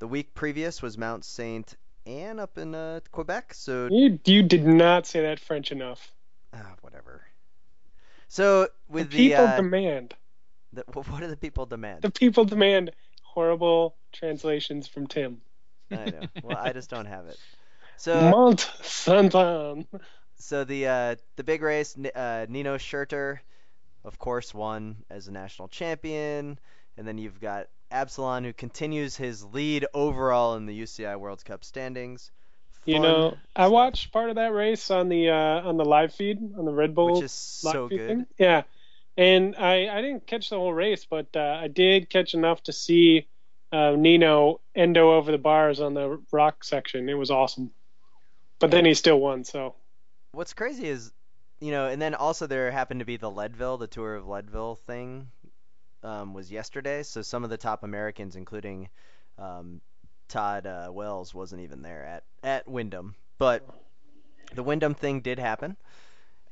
The 0.00 0.08
week 0.08 0.34
previous 0.34 0.82
was 0.82 0.98
Mount 0.98 1.24
Saint 1.24 1.76
Anne 2.06 2.38
up 2.38 2.56
in 2.58 2.74
uh, 2.74 3.00
Quebec. 3.10 3.54
So, 3.54 3.88
You 3.90 4.18
you 4.24 4.42
did 4.42 4.66
not 4.66 5.06
say 5.06 5.22
that 5.22 5.40
French 5.40 5.72
enough. 5.72 6.12
ah, 6.54 6.74
whatever. 6.80 7.22
So, 8.28 8.68
with 8.88 9.10
the 9.10 9.16
the, 9.16 9.28
people 9.28 9.44
uh, 9.44 9.56
demand. 9.56 10.14
the 10.72 10.84
what 10.92 11.20
do 11.20 11.26
the 11.26 11.36
people 11.36 11.66
demand? 11.66 12.02
The 12.02 12.10
people 12.10 12.44
demand 12.44 12.92
horrible 13.22 13.96
translations 14.12 14.86
from 14.88 15.06
Tim. 15.06 15.40
I 15.90 16.06
know. 16.06 16.20
Well, 16.42 16.58
I 16.58 16.72
just 16.72 16.90
don't 16.90 17.06
have 17.06 17.26
it. 17.26 17.38
So, 17.96 18.20
Mont 18.30 18.70
Saint 18.82 19.34
Anne. 19.34 19.86
So 20.38 20.64
the 20.64 20.86
uh, 20.86 21.16
the 21.36 21.44
big 21.44 21.62
race, 21.62 21.96
uh, 22.14 22.46
Nino 22.48 22.76
Schurter, 22.76 23.38
of 24.04 24.18
course, 24.18 24.52
won 24.52 24.96
as 25.10 25.28
a 25.28 25.32
national 25.32 25.68
champion, 25.68 26.58
and 26.96 27.08
then 27.08 27.18
you've 27.18 27.40
got 27.40 27.68
Absalon 27.90 28.44
who 28.44 28.52
continues 28.52 29.16
his 29.16 29.44
lead 29.44 29.86
overall 29.94 30.56
in 30.56 30.66
the 30.66 30.80
UCI 30.80 31.18
World 31.18 31.44
Cup 31.44 31.64
standings. 31.64 32.30
You 32.84 32.94
Fun 32.94 33.02
know, 33.02 33.36
I 33.54 33.68
watched 33.68 34.12
part 34.12 34.30
of 34.30 34.36
that 34.36 34.52
race 34.52 34.90
on 34.90 35.08
the 35.08 35.30
uh, 35.30 35.68
on 35.68 35.76
the 35.76 35.84
live 35.84 36.14
feed 36.14 36.38
on 36.56 36.64
the 36.64 36.72
Red 36.72 36.94
Bull 36.94 37.14
which 37.14 37.24
is 37.24 37.32
so 37.32 37.88
good. 37.88 38.08
thing. 38.08 38.26
Yeah, 38.38 38.62
and 39.16 39.56
I 39.56 39.88
I 39.88 40.00
didn't 40.02 40.26
catch 40.26 40.50
the 40.50 40.56
whole 40.56 40.72
race, 40.72 41.04
but 41.08 41.26
uh, 41.34 41.58
I 41.60 41.68
did 41.68 42.08
catch 42.08 42.34
enough 42.34 42.62
to 42.64 42.72
see 42.72 43.26
uh, 43.72 43.92
Nino 43.92 44.60
endo 44.74 45.14
over 45.14 45.32
the 45.32 45.38
bars 45.38 45.80
on 45.80 45.94
the 45.94 46.20
rock 46.30 46.62
section. 46.62 47.08
It 47.08 47.14
was 47.14 47.30
awesome. 47.30 47.72
But 48.58 48.70
then 48.70 48.86
he 48.86 48.94
still 48.94 49.20
won, 49.20 49.44
so 49.44 49.74
What's 50.36 50.52
crazy 50.52 50.86
is, 50.86 51.12
you 51.60 51.70
know, 51.70 51.86
and 51.86 52.00
then 52.00 52.14
also 52.14 52.46
there 52.46 52.70
happened 52.70 53.00
to 53.00 53.06
be 53.06 53.16
the 53.16 53.30
Leadville, 53.30 53.78
the 53.78 53.86
Tour 53.86 54.16
of 54.16 54.28
Leadville 54.28 54.76
thing, 54.76 55.30
um, 56.02 56.34
was 56.34 56.50
yesterday. 56.50 57.02
So 57.02 57.22
some 57.22 57.44
of 57.44 57.50
the 57.50 57.56
top 57.56 57.82
Americans, 57.82 58.36
including 58.36 58.88
um, 59.38 59.80
Todd 60.28 60.66
uh, 60.66 60.90
Wells, 60.92 61.34
wasn't 61.34 61.62
even 61.62 61.82
there 61.82 62.04
at 62.04 62.24
at 62.42 62.68
Windham. 62.68 63.14
But 63.38 63.68
the 64.54 64.62
Windham 64.62 64.94
thing 64.94 65.20
did 65.20 65.38
happen, 65.38 65.76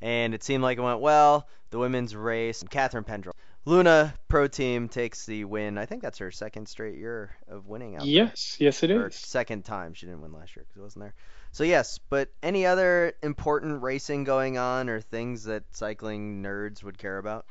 and 0.00 0.34
it 0.34 0.42
seemed 0.42 0.62
like 0.62 0.78
it 0.78 0.82
went 0.82 1.00
well. 1.00 1.48
The 1.70 1.78
women's 1.78 2.14
race, 2.14 2.62
Catharine 2.70 3.04
Pendrel, 3.04 3.32
Luna 3.64 4.14
Pro 4.28 4.46
Team 4.46 4.88
takes 4.88 5.24
the 5.24 5.44
win. 5.44 5.78
I 5.78 5.86
think 5.86 6.02
that's 6.02 6.18
her 6.18 6.30
second 6.30 6.68
straight 6.68 6.98
year 6.98 7.34
of 7.48 7.66
winning 7.66 7.96
out 7.96 8.02
there 8.02 8.10
yes, 8.10 8.56
yes 8.60 8.82
it 8.82 8.90
or 8.90 9.08
is. 9.08 9.14
second 9.14 9.64
time 9.64 9.94
she 9.94 10.06
didn't 10.06 10.20
win 10.20 10.32
last 10.32 10.54
year 10.54 10.64
because 10.64 10.80
it 10.80 10.82
wasn't 10.82 11.04
there. 11.04 11.14
So 11.52 11.64
yes, 11.64 11.98
but 12.10 12.28
any 12.42 12.66
other 12.66 13.14
important 13.22 13.82
racing 13.82 14.24
going 14.24 14.58
on 14.58 14.90
or 14.90 15.00
things 15.00 15.44
that 15.44 15.64
cycling 15.70 16.42
nerds 16.42 16.82
would 16.82 16.98
care 16.98 17.16
about? 17.16 17.46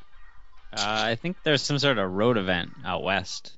Uh, 0.75 0.79
I 1.11 1.15
think 1.15 1.37
there's 1.43 1.61
some 1.61 1.79
sort 1.79 1.97
of 1.97 2.11
road 2.11 2.37
event 2.37 2.71
out 2.85 3.03
west. 3.03 3.57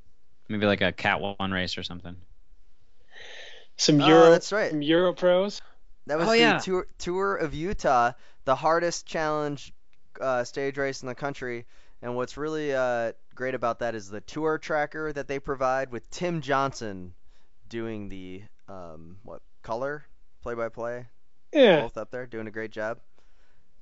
Maybe 0.50 0.66
like 0.66 0.82
a 0.82 0.92
Cat 0.92 1.22
One 1.22 1.52
race 1.52 1.78
or 1.78 1.84
something. 1.84 2.16
Some 3.78 4.00
Oh, 4.00 4.06
Euro, 4.08 4.30
that's 4.30 4.52
right. 4.52 4.72
some 4.72 4.82
Euro 4.82 5.14
pros. 5.14 5.62
That 6.08 6.18
was 6.18 6.28
Oh, 6.28 6.32
the 6.32 6.40
yeah. 6.40 6.60
tour, 6.60 6.88
tour 6.98 7.36
of 7.36 7.54
Utah, 7.54 8.14
the 8.46 8.56
hardest 8.56 9.06
challenge 9.06 9.74
uh, 10.22 10.44
stage 10.44 10.78
race 10.78 11.02
in 11.02 11.08
the 11.08 11.16
country. 11.16 11.66
And 12.02 12.16
what's 12.16 12.38
really 12.38 12.74
uh, 12.74 13.14
great 13.34 13.56
about 13.56 13.80
that 13.80 13.96
is 13.96 14.10
the 14.10 14.22
tour 14.22 14.58
tracker 14.58 15.12
that 15.14 15.28
they 15.28 15.40
provide 15.40 15.92
with 15.92 16.10
Tim 16.12 16.42
Johnson 16.42 17.14
doing 17.70 18.10
the 18.10 18.44
um, 18.68 19.18
what 19.24 19.42
color 19.64 20.06
play 20.42 20.56
by 20.56 20.70
play 20.70 21.08
Yeah, 21.54 21.88
both 21.88 21.98
up 21.98 22.12
there 22.12 22.28
doing 22.28 22.48
a 22.48 22.52
great 22.52 22.72
job 22.72 23.00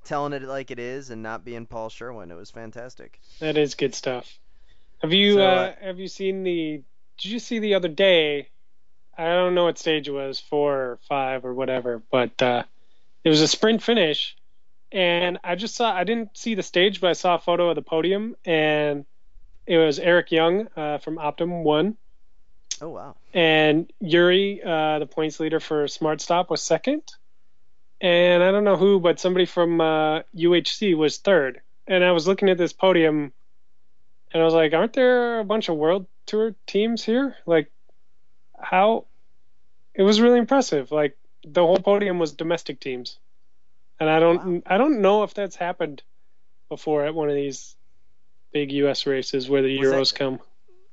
telling 0.04 0.32
it 0.32 0.42
like 0.42 0.70
it 0.70 0.78
is 0.78 1.10
and 1.10 1.22
not 1.22 1.44
being 1.44 1.66
Paul 1.66 1.88
Sherwin. 1.88 2.30
It 2.30 2.36
was 2.36 2.50
fantastic. 2.50 3.20
that 3.40 3.56
is 3.56 3.74
good 3.74 3.94
stuff. 3.94 4.38
Have 5.02 5.12
you 5.12 5.34
So, 5.34 5.42
uh, 5.42 5.44
uh, 5.44 5.74
have 5.82 5.98
you 5.98 6.08
seen 6.08 6.44
the? 6.44 6.82
Did 7.18 7.30
you 7.30 7.38
see 7.38 7.58
the 7.58 7.74
other 7.74 7.88
day? 7.88 8.48
I 9.16 9.26
don't 9.26 9.54
know 9.54 9.64
what 9.64 9.78
stage 9.78 10.08
it 10.08 10.12
was, 10.12 10.40
four 10.40 10.74
or 10.74 10.98
five 11.08 11.44
or 11.44 11.54
whatever, 11.54 12.02
but 12.10 12.40
uh, 12.42 12.64
it 13.22 13.28
was 13.28 13.40
a 13.40 13.46
sprint 13.48 13.82
finish, 13.82 14.36
and 14.90 15.38
I 15.44 15.54
just 15.54 15.76
saw. 15.76 15.92
I 15.92 16.04
didn't 16.04 16.36
see 16.36 16.54
the 16.54 16.62
stage, 16.62 17.00
but 17.00 17.10
I 17.10 17.12
saw 17.12 17.34
a 17.36 17.38
photo 17.38 17.68
of 17.70 17.76
the 17.76 17.82
podium, 17.82 18.34
and 18.44 19.04
it 19.66 19.78
was 19.78 19.98
Eric 19.98 20.32
Young 20.32 20.68
uh, 20.76 20.98
from 20.98 21.16
Optum 21.16 21.62
won, 21.62 21.96
Oh 22.80 22.88
wow. 22.88 23.14
and 23.32 23.92
Yuri, 24.00 24.60
uh, 24.64 24.98
the 24.98 25.06
points 25.06 25.38
leader 25.38 25.60
for 25.60 25.86
Smart 25.86 26.20
Stop, 26.20 26.50
was 26.50 26.60
second, 26.62 27.02
and 28.04 28.42
I 28.42 28.50
don't 28.50 28.64
know 28.64 28.76
who, 28.76 29.00
but 29.00 29.18
somebody 29.18 29.46
from 29.46 29.80
uh, 29.80 30.20
UHC 30.36 30.94
was 30.94 31.16
third. 31.16 31.62
And 31.86 32.04
I 32.04 32.12
was 32.12 32.26
looking 32.28 32.50
at 32.50 32.58
this 32.58 32.72
podium, 32.74 33.32
and 34.32 34.42
I 34.42 34.44
was 34.44 34.52
like, 34.52 34.74
"Aren't 34.74 34.92
there 34.92 35.40
a 35.40 35.44
bunch 35.44 35.70
of 35.70 35.76
world 35.76 36.06
tour 36.26 36.54
teams 36.66 37.02
here? 37.02 37.36
Like, 37.46 37.70
how? 38.58 39.06
It 39.94 40.02
was 40.02 40.20
really 40.20 40.38
impressive. 40.38 40.92
Like 40.92 41.16
the 41.46 41.62
whole 41.62 41.78
podium 41.78 42.18
was 42.18 42.32
domestic 42.32 42.78
teams, 42.78 43.18
and 43.98 44.10
I 44.10 44.20
don't 44.20 44.62
I 44.66 44.76
don't 44.76 45.00
know 45.00 45.22
if 45.22 45.32
that's 45.32 45.56
happened 45.56 46.02
before 46.68 47.06
at 47.06 47.14
one 47.14 47.30
of 47.30 47.34
these 47.34 47.74
big 48.52 48.70
U.S. 48.72 49.06
races 49.06 49.48
where 49.48 49.62
the 49.62 49.78
Was 49.78 49.90
that- 49.90 49.96
Euros 49.96 50.14
come. 50.14 50.40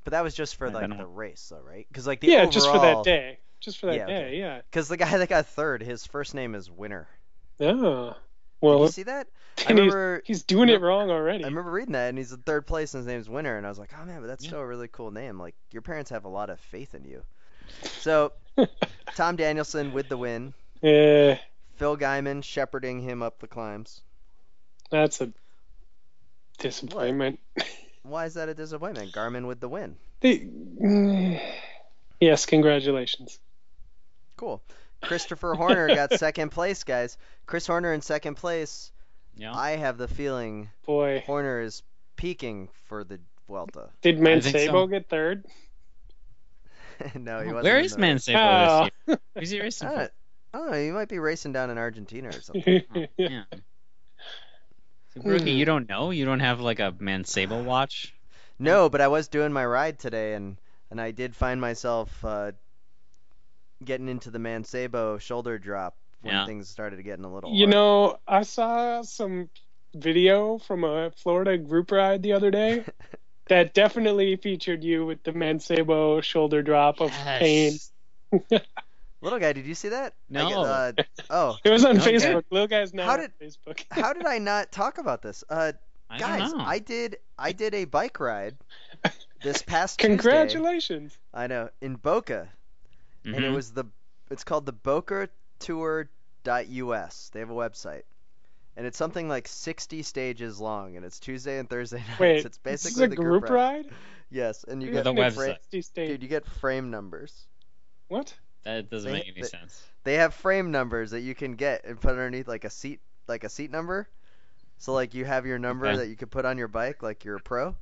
But 0.04 0.12
that 0.12 0.24
was 0.24 0.34
just 0.34 0.56
for 0.56 0.68
like 0.68 0.88
the 0.88 0.96
know. 0.96 1.04
race, 1.04 1.46
though, 1.50 1.60
right? 1.60 1.86
Because 1.88 2.06
like 2.08 2.20
the 2.20 2.26
Yeah, 2.28 2.46
just 2.46 2.68
for 2.68 2.78
that 2.80 3.04
day. 3.04 3.38
Just 3.62 3.78
for 3.78 3.86
that 3.86 3.96
Yeah, 3.96 4.04
okay. 4.04 4.12
day. 4.32 4.38
Yeah. 4.38 4.60
Because 4.70 4.88
the 4.88 4.96
guy 4.96 5.16
that 5.16 5.28
got 5.28 5.46
third, 5.46 5.82
his 5.82 6.04
first 6.06 6.34
name 6.34 6.54
is 6.54 6.70
Winner. 6.70 7.08
Oh. 7.60 8.08
Did 8.10 8.14
Well, 8.60 8.80
you 8.80 8.88
see 8.88 9.04
that? 9.04 9.28
I 9.68 9.72
then 9.72 9.84
he's, 9.84 9.94
he's 10.24 10.42
doing 10.42 10.68
it 10.68 10.80
wrong 10.80 11.10
already. 11.10 11.44
I 11.44 11.48
remember 11.48 11.70
reading 11.70 11.92
that, 11.92 12.08
and 12.08 12.18
he's 12.18 12.32
in 12.32 12.38
third 12.38 12.66
place, 12.66 12.94
and 12.94 13.00
his 13.00 13.06
name's 13.06 13.28
Winner, 13.28 13.56
and 13.56 13.64
I 13.66 13.68
was 13.68 13.78
like, 13.78 13.90
oh 14.00 14.04
man, 14.04 14.20
but 14.20 14.26
that's 14.26 14.44
Yeah. 14.44 14.50
still 14.50 14.60
a 14.60 14.66
really 14.66 14.88
cool 14.88 15.10
name. 15.10 15.38
Like 15.38 15.54
your 15.70 15.82
parents 15.82 16.10
have 16.10 16.24
a 16.24 16.28
lot 16.28 16.50
of 16.50 16.58
faith 16.58 16.94
in 16.94 17.04
you. 17.04 17.22
So 18.00 18.32
Tom 19.14 19.36
Danielson 19.36 19.92
with 19.92 20.08
the 20.08 20.16
win. 20.16 20.54
Yeah, 20.80 21.38
Phil 21.76 21.96
Gaimon 21.96 22.42
shepherding 22.42 23.00
him 23.00 23.22
up 23.22 23.38
the 23.38 23.46
climbs. 23.46 24.00
that's 24.90 25.20
a 25.20 25.32
disappointment. 26.58 27.38
Why 28.02 28.26
is 28.26 28.34
that 28.34 28.48
a 28.48 28.54
disappointment? 28.54 29.12
Garmin 29.12 29.46
with 29.46 29.60
the 29.60 29.68
win. 29.68 29.96
The- 30.20 30.40
mm, 30.40 31.40
yes, 32.20 32.46
congratulations. 32.46 33.38
Cool. 34.42 34.60
Christopher 35.02 35.54
Horner 35.58 35.86
got 35.94 36.12
second 36.14 36.50
place, 36.50 36.82
guys. 36.82 37.16
Chris 37.46 37.64
Horner 37.64 37.92
in 37.92 38.00
second 38.02 38.34
place. 38.34 38.90
Yeah. 39.36 39.54
I 39.54 39.76
have 39.76 39.98
the 39.98 40.08
feeling 40.08 40.68
Boy, 40.84 41.22
Horner 41.24 41.60
is 41.60 41.84
peaking 42.16 42.68
for 42.88 43.04
the 43.04 43.20
Vuelta. 43.46 43.90
did 44.02 44.16
I 44.20 44.40
think 44.40 44.56
Mancebo 44.56 44.66
so. 44.72 44.86
get 44.88 45.08
third? 45.08 45.46
no, 47.14 47.38
he 47.40 47.46
wasn't. 47.52 47.62
Where 47.64 47.78
in 47.78 47.84
is 47.84 47.94
the- 47.94 48.02
Mancebo 48.02 48.34
Ah. 48.36 48.84
this 48.84 48.90
year? 49.06 49.18
Who's 49.38 49.50
he 49.50 49.60
racing 49.60 49.88
I 49.88 49.90
for? 49.92 49.96
don't, 49.98 50.12
I 50.54 50.58
don't 50.58 50.70
know. 50.72 50.78
He 50.84 50.90
might 50.90 51.08
be 51.08 51.18
racing 51.20 51.52
down 51.52 51.70
in 51.70 51.78
Argentina 51.78 52.28
or 52.30 52.40
something. 52.40 52.82
Oh, 52.96 53.06
yeah. 53.16 53.44
So, 55.14 55.20
Brookie, 55.20 55.52
you 55.52 55.66
don't 55.66 55.88
know? 55.88 56.10
You 56.10 56.24
don't 56.24 56.40
have 56.40 56.58
like 56.60 56.80
a 56.80 56.90
Mancebo 56.90 57.62
watch? 57.64 58.12
No, 58.58 58.88
but 58.88 59.00
I 59.00 59.06
was 59.08 59.28
doing 59.28 59.52
my 59.52 59.64
ride 59.64 59.98
today, 60.00 60.34
and 60.34 60.56
and 60.90 61.00
I 61.00 61.10
did 61.12 61.36
find 61.36 61.60
myself 61.60 62.24
uh, 62.24 62.52
getting 63.84 64.08
into 64.08 64.30
the 64.30 64.38
Mancebo 64.38 65.20
shoulder 65.20 65.58
drop 65.58 65.96
when 66.22 66.34
Yeah. 66.34 66.46
things 66.46 66.68
started 66.68 67.02
getting 67.04 67.24
a 67.24 67.32
little. 67.32 67.52
You 67.52 67.66
hard. 67.66 67.70
know, 67.70 68.18
I 68.26 68.42
saw 68.42 69.02
some 69.02 69.48
video 69.94 70.58
from 70.58 70.84
a 70.84 71.10
Florida 71.12 71.58
group 71.58 71.90
ride 71.90 72.22
the 72.22 72.32
other 72.32 72.50
day 72.50 72.84
that 73.48 73.74
definitely 73.74 74.36
featured 74.36 74.82
you 74.84 75.04
with 75.04 75.22
the 75.24 75.32
Mancebo 75.32 76.22
shoulder 76.22 76.62
drop 76.62 77.00
of 77.00 77.10
pain. 77.10 77.72
little 79.20 79.38
guy, 79.38 79.52
did 79.52 79.66
you 79.66 79.74
see 79.74 79.88
that? 79.90 80.14
No. 80.30 80.48
get, 80.48 80.56
uh, 80.58 80.92
oh, 81.30 81.56
It 81.64 81.70
was 81.70 81.84
on 81.84 81.98
Okay. 81.98 82.14
Facebook. 82.14 82.44
Little 82.50 82.68
guy's 82.68 82.94
now 82.94 83.04
How 83.06 83.12
on 83.14 83.20
did- 83.20 83.38
Facebook. 83.38 83.84
how 83.90 84.12
did 84.12 84.26
I 84.26 84.38
not 84.38 84.72
talk 84.72 84.98
about 84.98 85.22
this? 85.22 85.44
Uh, 85.48 85.72
I 86.08 86.18
guys, 86.18 86.50
don't 86.50 86.58
know. 86.58 86.64
I 86.64 86.78
did 86.78 87.16
I 87.38 87.52
did 87.52 87.74
a 87.74 87.84
bike 87.86 88.20
ride 88.20 88.56
this 89.42 89.62
past 89.62 89.98
Tuesday. 89.98 90.08
Congratulations. 90.16 91.16
I 91.32 91.46
know 91.46 91.70
in 91.80 91.94
Boca, 91.96 92.48
and 93.24 93.34
it 93.36 93.42
Mhm. 93.42 93.54
was 93.54 93.72
the 93.72 93.84
it's 94.30 94.44
called 94.44 94.64
the 94.66 94.72
Boker 94.72 95.28
Tour 95.58 96.08
US. 96.46 97.30
They 97.32 97.40
have 97.40 97.50
a 97.50 97.54
website. 97.54 98.02
And 98.74 98.86
it's 98.86 98.96
something 98.96 99.28
like 99.28 99.46
60 99.46 100.02
stages 100.02 100.58
long, 100.58 100.96
and 100.96 101.04
it's 101.04 101.20
Tuesday 101.20 101.58
and 101.58 101.68
Thursday 101.68 101.98
nights. 102.08 102.20
Wait, 102.20 102.36
it's 102.46 102.56
this 102.56 102.58
basically 102.58 103.04
is 103.04 103.06
a 103.06 103.08
the 103.10 103.16
group 103.16 103.50
ride? 103.50 103.90
Yes, 104.30 104.64
and 104.64 104.82
you 104.82 104.88
With 104.88 105.04
get 105.04 105.06
a 105.06 105.10
Isn't 105.10 105.42
website. 105.42 105.58
60 105.70 106.06
dude, 106.06 106.22
you 106.22 106.28
get 106.28 106.46
frame 106.46 106.90
numbers. 106.90 107.46
What? 108.08 108.34
That 108.64 108.88
doesn't 108.88 109.10
They- 109.10 109.18
make 109.18 109.28
any 109.28 109.42
they- 109.42 109.46
sense. 109.48 109.86
They 110.04 110.14
have 110.14 110.32
frame 110.32 110.70
numbers 110.70 111.10
that 111.10 111.20
you 111.20 111.34
can 111.34 111.54
get 111.56 111.84
and 111.84 112.00
put 112.00 112.12
underneath 112.12 112.48
like 112.48 112.64
a 112.64 112.70
seat, 112.70 113.00
like 113.28 113.44
a 113.44 113.48
seat 113.50 113.70
number. 113.70 114.08
So 114.78 114.94
like 114.94 115.12
you 115.14 115.24
have 115.26 115.44
your 115.46 115.58
number 115.58 115.86
Okay. 115.86 115.98
that 115.98 116.08
you 116.08 116.16
could 116.16 116.30
put 116.30 116.44
on 116.46 116.56
your 116.58 116.68
bike, 116.68 117.02
like 117.02 117.24
you're 117.24 117.36
a 117.36 117.40
pro. 117.40 117.76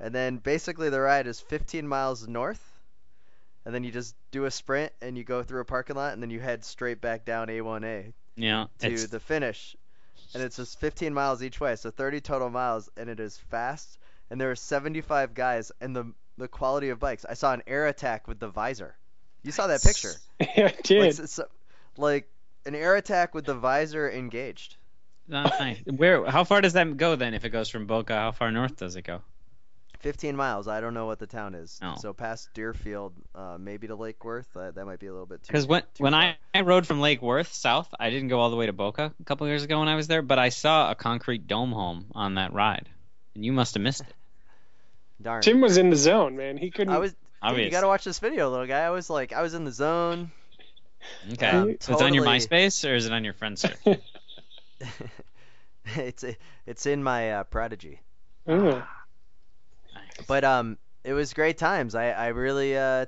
And 0.00 0.14
then 0.14 0.36
basically 0.38 0.90
the 0.90 1.00
ride 1.00 1.26
is 1.28 1.40
15 1.40 1.86
miles 1.88 2.26
north, 2.26 2.75
and 3.66 3.74
then 3.74 3.84
you 3.84 3.90
just 3.92 4.14
do 4.30 4.46
a 4.46 4.50
sprint 4.50 4.92
and 5.02 5.18
you 5.18 5.24
go 5.24 5.42
through 5.42 5.60
a 5.60 5.64
parking 5.66 5.96
lot, 5.96 6.14
and 6.14 6.22
then 6.22 6.30
you 6.30 6.40
head 6.40 6.64
straight 6.64 7.02
back 7.02 7.26
down 7.26 7.48
A1A 7.48 8.14
Yeah. 8.36 8.66
to 8.78 8.90
It's, 8.90 9.08
the 9.08 9.20
finish. 9.20 9.76
And 10.34 10.42
it's 10.42 10.56
just 10.56 10.80
15 10.80 11.12
miles 11.12 11.42
each 11.42 11.60
way, 11.60 11.76
so 11.76 11.90
30 11.90 12.20
total 12.22 12.48
miles, 12.48 12.88
and 12.96 13.10
it 13.10 13.20
is 13.20 13.36
fast. 13.36 13.98
And 14.30 14.40
there 14.40 14.50
are 14.50 14.56
75 14.56 15.34
guys, 15.34 15.70
and 15.82 15.94
the 15.94 16.12
the 16.38 16.48
quality 16.48 16.90
of 16.90 16.98
bikes. 16.98 17.24
I 17.28 17.32
saw 17.34 17.52
an 17.54 17.62
air 17.66 17.86
attack 17.86 18.28
with 18.28 18.38
the 18.38 18.48
visor. 18.48 18.94
You 19.42 19.52
saw 19.52 19.68
that 19.68 19.82
picture? 19.82 20.12
I 20.40 20.46
Like, 20.62 20.82
did. 20.82 21.06
s- 21.20 21.32
so- 21.32 21.48
like 21.96 22.28
an 22.66 22.74
air 22.74 22.94
attack 22.96 23.34
with 23.34 23.46
the 23.46 23.54
visor 23.54 24.10
engaged. 24.10 24.76
not 25.28 25.50
nice. 25.58 25.78
Where? 25.86 26.26
How 26.26 26.44
far 26.44 26.60
does 26.60 26.74
that 26.74 26.96
go 26.98 27.16
then? 27.16 27.32
If 27.34 27.44
it 27.46 27.50
goes 27.50 27.68
from 27.70 27.86
Boca, 27.86 28.14
how 28.14 28.32
far 28.32 28.50
north 28.50 28.76
does 28.76 28.96
it 28.96 29.02
go? 29.02 29.22
15 30.00 30.36
miles. 30.36 30.68
I 30.68 30.80
don't 30.80 30.94
know 30.94 31.06
what 31.06 31.18
the 31.18 31.26
town 31.26 31.54
is. 31.54 31.78
Oh. 31.82 31.94
So 31.98 32.12
past 32.12 32.50
Deerfield, 32.54 33.12
uh, 33.34 33.56
maybe 33.58 33.86
to 33.86 33.94
Lake 33.94 34.24
Worth. 34.24 34.56
Uh, 34.56 34.70
that 34.70 34.84
might 34.86 34.98
be 34.98 35.06
a 35.06 35.12
little 35.12 35.26
bit 35.26 35.42
too. 35.42 35.48
Because 35.48 35.66
when 35.66 35.82
too 35.94 36.04
when 36.04 36.12
far. 36.12 36.22
I, 36.22 36.36
I 36.54 36.60
rode 36.62 36.86
from 36.86 37.00
Lake 37.00 37.22
Worth 37.22 37.52
south, 37.52 37.88
I 37.98 38.10
didn't 38.10 38.28
go 38.28 38.40
all 38.40 38.50
the 38.50 38.56
way 38.56 38.66
to 38.66 38.72
Boca 38.72 39.12
a 39.18 39.24
couple 39.24 39.46
years 39.46 39.64
ago 39.64 39.78
when 39.78 39.88
I 39.88 39.96
was 39.96 40.06
there, 40.06 40.22
but 40.22 40.38
I 40.38 40.50
saw 40.50 40.90
a 40.90 40.94
concrete 40.94 41.46
dome 41.46 41.72
home 41.72 42.06
on 42.12 42.34
that 42.34 42.52
ride, 42.52 42.88
and 43.34 43.44
you 43.44 43.52
must 43.52 43.74
have 43.74 43.82
missed 43.82 44.02
it. 44.02 44.14
darn. 45.22 45.42
Tim 45.42 45.60
was 45.60 45.76
in 45.76 45.90
the 45.90 45.96
zone, 45.96 46.36
man. 46.36 46.56
He 46.56 46.70
couldn't. 46.70 46.92
I 46.92 46.98
was. 46.98 47.14
Dude, 47.48 47.58
you 47.58 47.70
gotta 47.70 47.86
watch 47.86 48.04
this 48.04 48.18
video, 48.18 48.50
little 48.50 48.66
guy. 48.66 48.80
I 48.80 48.90
was 48.90 49.08
like, 49.08 49.32
I 49.32 49.42
was 49.42 49.54
in 49.54 49.64
the 49.64 49.70
zone. 49.70 50.32
Okay. 51.32 51.46
Um, 51.46 51.76
so 51.80 51.92
it's 51.92 52.02
on 52.02 52.14
your 52.14 52.24
MySpace 52.24 52.88
or 52.88 52.94
is 52.94 53.06
it 53.06 53.12
on 53.12 53.22
your 53.22 53.34
friend 53.34 53.58
circle? 53.58 53.96
it's 55.96 56.24
it's 56.66 56.86
in 56.86 57.02
my 57.02 57.32
uh, 57.32 57.44
Prodigy. 57.44 58.00
Oh. 58.48 58.86
But 60.26 60.44
um, 60.44 60.78
it 61.04 61.12
was 61.12 61.32
great 61.34 61.58
times. 61.58 61.94
I 61.94 62.10
I 62.10 62.28
really 62.28 62.76
uh, 62.76 63.06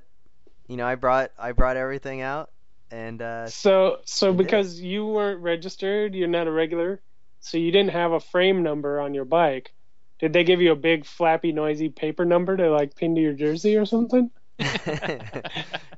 you 0.68 0.76
know, 0.76 0.86
I 0.86 0.94
brought 0.96 1.30
I 1.38 1.52
brought 1.52 1.76
everything 1.76 2.20
out, 2.20 2.50
and 2.90 3.20
uh, 3.22 3.46
So, 3.48 3.98
so 4.04 4.26
You 4.30 4.36
did. 4.36 4.44
because 4.46 4.80
you 4.80 5.06
weren't 5.06 5.40
registered, 5.40 6.14
you're 6.14 6.28
not 6.28 6.46
a 6.46 6.52
regular, 6.52 7.00
so 7.40 7.56
you 7.58 7.70
didn't 7.72 7.92
have 7.92 8.12
a 8.12 8.20
frame 8.20 8.62
number 8.62 9.00
on 9.00 9.14
your 9.14 9.24
bike. 9.24 9.72
Did 10.18 10.32
they 10.32 10.44
give 10.44 10.60
you 10.60 10.72
a 10.72 10.76
big 10.76 11.06
flappy, 11.06 11.52
noisy 11.52 11.88
paper 11.88 12.24
number 12.24 12.56
to 12.56 12.70
like 12.70 12.94
pin 12.96 13.14
to 13.14 13.20
your 13.20 13.32
jersey 13.34 13.76
or 13.76 13.86
something? 13.86 14.30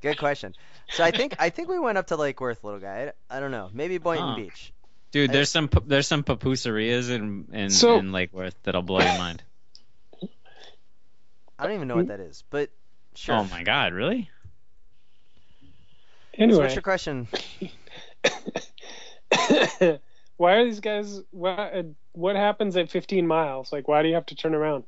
good 0.02 0.18
question. 0.18 0.54
So 0.90 1.04
I 1.04 1.10
think 1.10 1.34
I 1.38 1.50
think 1.50 1.68
we 1.68 1.78
went 1.78 1.98
up 1.98 2.08
to 2.08 2.16
Lake 2.16 2.40
Worth, 2.40 2.62
little 2.64 2.80
guy. 2.80 3.12
I, 3.30 3.36
I 3.36 3.40
don't 3.40 3.50
know, 3.50 3.70
maybe 3.72 3.98
Boynton 3.98 4.28
Huh. 4.28 4.36
Beach. 4.36 4.72
Dude, 5.12 5.30
I- 5.30 5.32
there's 5.32 5.50
some 5.50 5.68
pu- 5.68 5.84
there's 5.86 6.06
some 6.06 6.22
papuserias 6.22 7.10
in 7.10 7.46
in, 7.52 7.70
So- 7.70 7.96
in 7.98 8.12
Lake 8.12 8.32
Worth 8.32 8.54
that'll 8.62 8.82
blow 8.82 9.00
your 9.00 9.18
mind. 9.18 9.42
I 11.60 11.66
don't 11.66 11.74
even 11.74 11.88
know 11.88 11.96
what 11.96 12.08
that 12.08 12.20
is, 12.20 12.44
but 12.50 12.70
sure. 13.14 13.36
Oh 13.36 13.44
my 13.44 13.62
god, 13.62 13.92
really? 13.92 14.30
So 16.34 16.42
Anyway, 16.42 16.60
what's 16.60 16.74
your 16.74 16.82
question? 16.82 17.28
why 20.36 20.54
are 20.54 20.64
these 20.64 20.80
guys? 20.80 21.20
What, 21.32 21.86
what 22.12 22.36
happens 22.36 22.76
at 22.76 22.90
15 22.90 23.26
miles? 23.26 23.72
Like, 23.72 23.88
why 23.88 24.02
do 24.02 24.08
you 24.08 24.14
have 24.14 24.26
to 24.26 24.34
turn 24.34 24.54
around? 24.54 24.84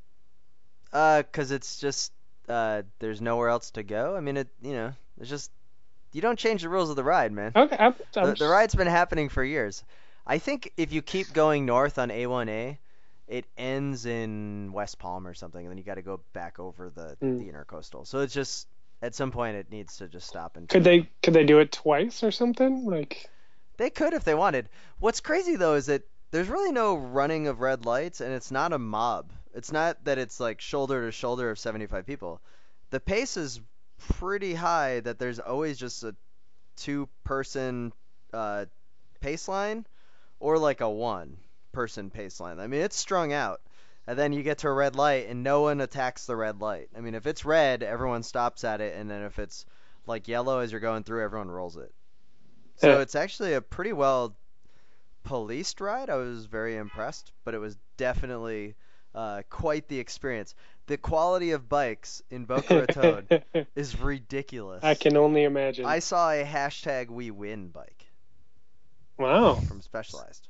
Uh, 0.92 1.22
cause 1.32 1.50
it's 1.50 1.78
just 1.78 2.12
uh, 2.48 2.82
there's 3.00 3.20
nowhere 3.20 3.48
else 3.48 3.70
to 3.72 3.82
go. 3.82 4.16
I 4.16 4.20
mean, 4.20 4.38
it 4.38 4.48
you 4.62 4.72
know, 4.72 4.92
it's 5.20 5.28
just 5.28 5.50
you 6.12 6.20
don't 6.20 6.38
change 6.38 6.62
the 6.62 6.68
rules 6.68 6.90
of 6.90 6.96
the 6.96 7.04
ride, 7.04 7.32
man. 7.32 7.52
Okay, 7.54 7.76
I'm, 7.78 7.94
I'm 8.16 8.30
The, 8.30 8.34
the 8.34 8.48
ride's 8.48 8.74
been 8.74 8.86
happening 8.86 9.28
for 9.28 9.44
years. 9.44 9.84
I 10.26 10.38
think 10.38 10.72
if 10.76 10.92
you 10.92 11.02
keep 11.02 11.32
going 11.32 11.66
north 11.66 11.98
on 11.98 12.10
A1A, 12.10 12.78
it 13.32 13.46
ends 13.56 14.04
in 14.04 14.70
West 14.74 14.98
Palm 14.98 15.26
or 15.26 15.32
something, 15.32 15.62
and 15.62 15.70
then 15.70 15.78
you 15.78 15.84
got 15.84 15.94
to 15.94 16.02
go 16.02 16.20
back 16.34 16.58
over 16.60 16.90
the 16.90 17.16
Hmm. 17.20 17.38
the 17.38 17.50
intercoastal. 17.50 18.06
So 18.06 18.18
it's 18.20 18.34
just 18.34 18.68
at 19.00 19.14
some 19.14 19.30
point 19.32 19.56
it 19.56 19.70
needs 19.70 19.96
to 19.96 20.06
just 20.06 20.28
stop 20.28 20.56
and. 20.56 20.68
Could 20.68 20.84
they 20.84 21.08
could 21.22 21.32
they 21.34 21.44
do 21.44 21.58
it 21.58 21.72
twice 21.72 22.22
or 22.22 22.30
something? 22.30 22.84
Like, 22.84 23.28
They 23.78 23.88
could 23.88 24.12
if 24.12 24.22
they 24.24 24.34
wanted. 24.34 24.68
What's 24.98 25.20
crazy 25.20 25.56
though 25.56 25.74
is 25.74 25.86
that 25.86 26.02
there's 26.30 26.48
really 26.48 26.72
no 26.72 26.94
running 26.94 27.46
of 27.48 27.60
red 27.60 27.86
lights, 27.86 28.20
and 28.20 28.32
it's 28.34 28.50
not 28.50 28.72
a 28.74 28.78
mob. 28.78 29.32
It's 29.54 29.72
not 29.72 30.04
that 30.04 30.18
it's 30.18 30.38
like 30.38 30.60
shoulder 30.60 31.06
to 31.06 31.12
shoulder 31.12 31.50
of 31.50 31.58
75 31.58 32.06
people. 32.06 32.40
The 32.90 33.00
pace 33.00 33.36
is 33.38 33.60
pretty 34.18 34.52
high. 34.54 35.00
That 35.00 35.18
there's 35.18 35.38
always 35.38 35.78
just 35.78 36.04
a 36.04 36.14
two-person 36.76 37.92
uh, 38.32 38.66
pace 39.20 39.48
line, 39.48 39.86
or 40.40 40.58
like 40.58 40.80
a 40.80 40.90
one-person 41.72 42.10
pace 42.10 42.40
line. 42.40 42.60
I 42.60 42.66
mean, 42.66 42.82
it's 42.82 42.96
strung 42.96 43.32
out. 43.32 43.60
And 44.06 44.18
then 44.18 44.32
you 44.32 44.42
get 44.42 44.58
to 44.58 44.68
a 44.68 44.72
red 44.72 44.96
light, 44.96 45.28
and 45.28 45.44
no 45.44 45.62
one 45.62 45.80
attacks 45.80 46.26
the 46.26 46.34
red 46.34 46.60
light. 46.60 46.88
I 46.96 47.00
mean, 47.00 47.14
if 47.14 47.26
it's 47.26 47.44
red, 47.44 47.84
everyone 47.84 48.24
stops 48.24 48.64
at 48.64 48.80
it, 48.80 48.96
and 48.96 49.08
then 49.08 49.22
if 49.22 49.38
it's 49.38 49.64
like 50.06 50.26
yellow 50.26 50.58
as 50.58 50.72
you're 50.72 50.80
going 50.80 51.04
through, 51.04 51.22
everyone 51.22 51.50
rolls 51.50 51.76
it. 51.76 51.92
So 52.76 52.98
it's 52.98 53.14
actually 53.14 53.54
a 53.54 53.60
pretty 53.60 53.92
well 53.92 54.34
policed 55.22 55.80
ride. 55.80 56.10
I 56.10 56.16
was 56.16 56.46
very 56.46 56.76
impressed, 56.76 57.30
but 57.44 57.54
it 57.54 57.58
was 57.58 57.76
definitely 57.96 58.74
uh, 59.14 59.42
quite 59.48 59.86
the 59.86 60.00
experience. 60.00 60.56
The 60.88 60.96
quality 60.96 61.52
of 61.52 61.68
bikes 61.68 62.22
in 62.28 62.44
Boca 62.44 62.80
Raton 62.80 63.28
is 63.76 64.00
ridiculous. 64.00 64.82
I 64.82 64.94
can 64.94 65.16
only 65.16 65.44
imagine. 65.44 65.84
I 65.84 66.00
saw 66.00 66.32
a 66.32 66.44
hashtag 66.44 67.08
We 67.08 67.30
Win 67.30 67.68
bike 67.68 68.10
Wow. 69.16 69.54
from 69.54 69.80
Specialized. 69.80 70.48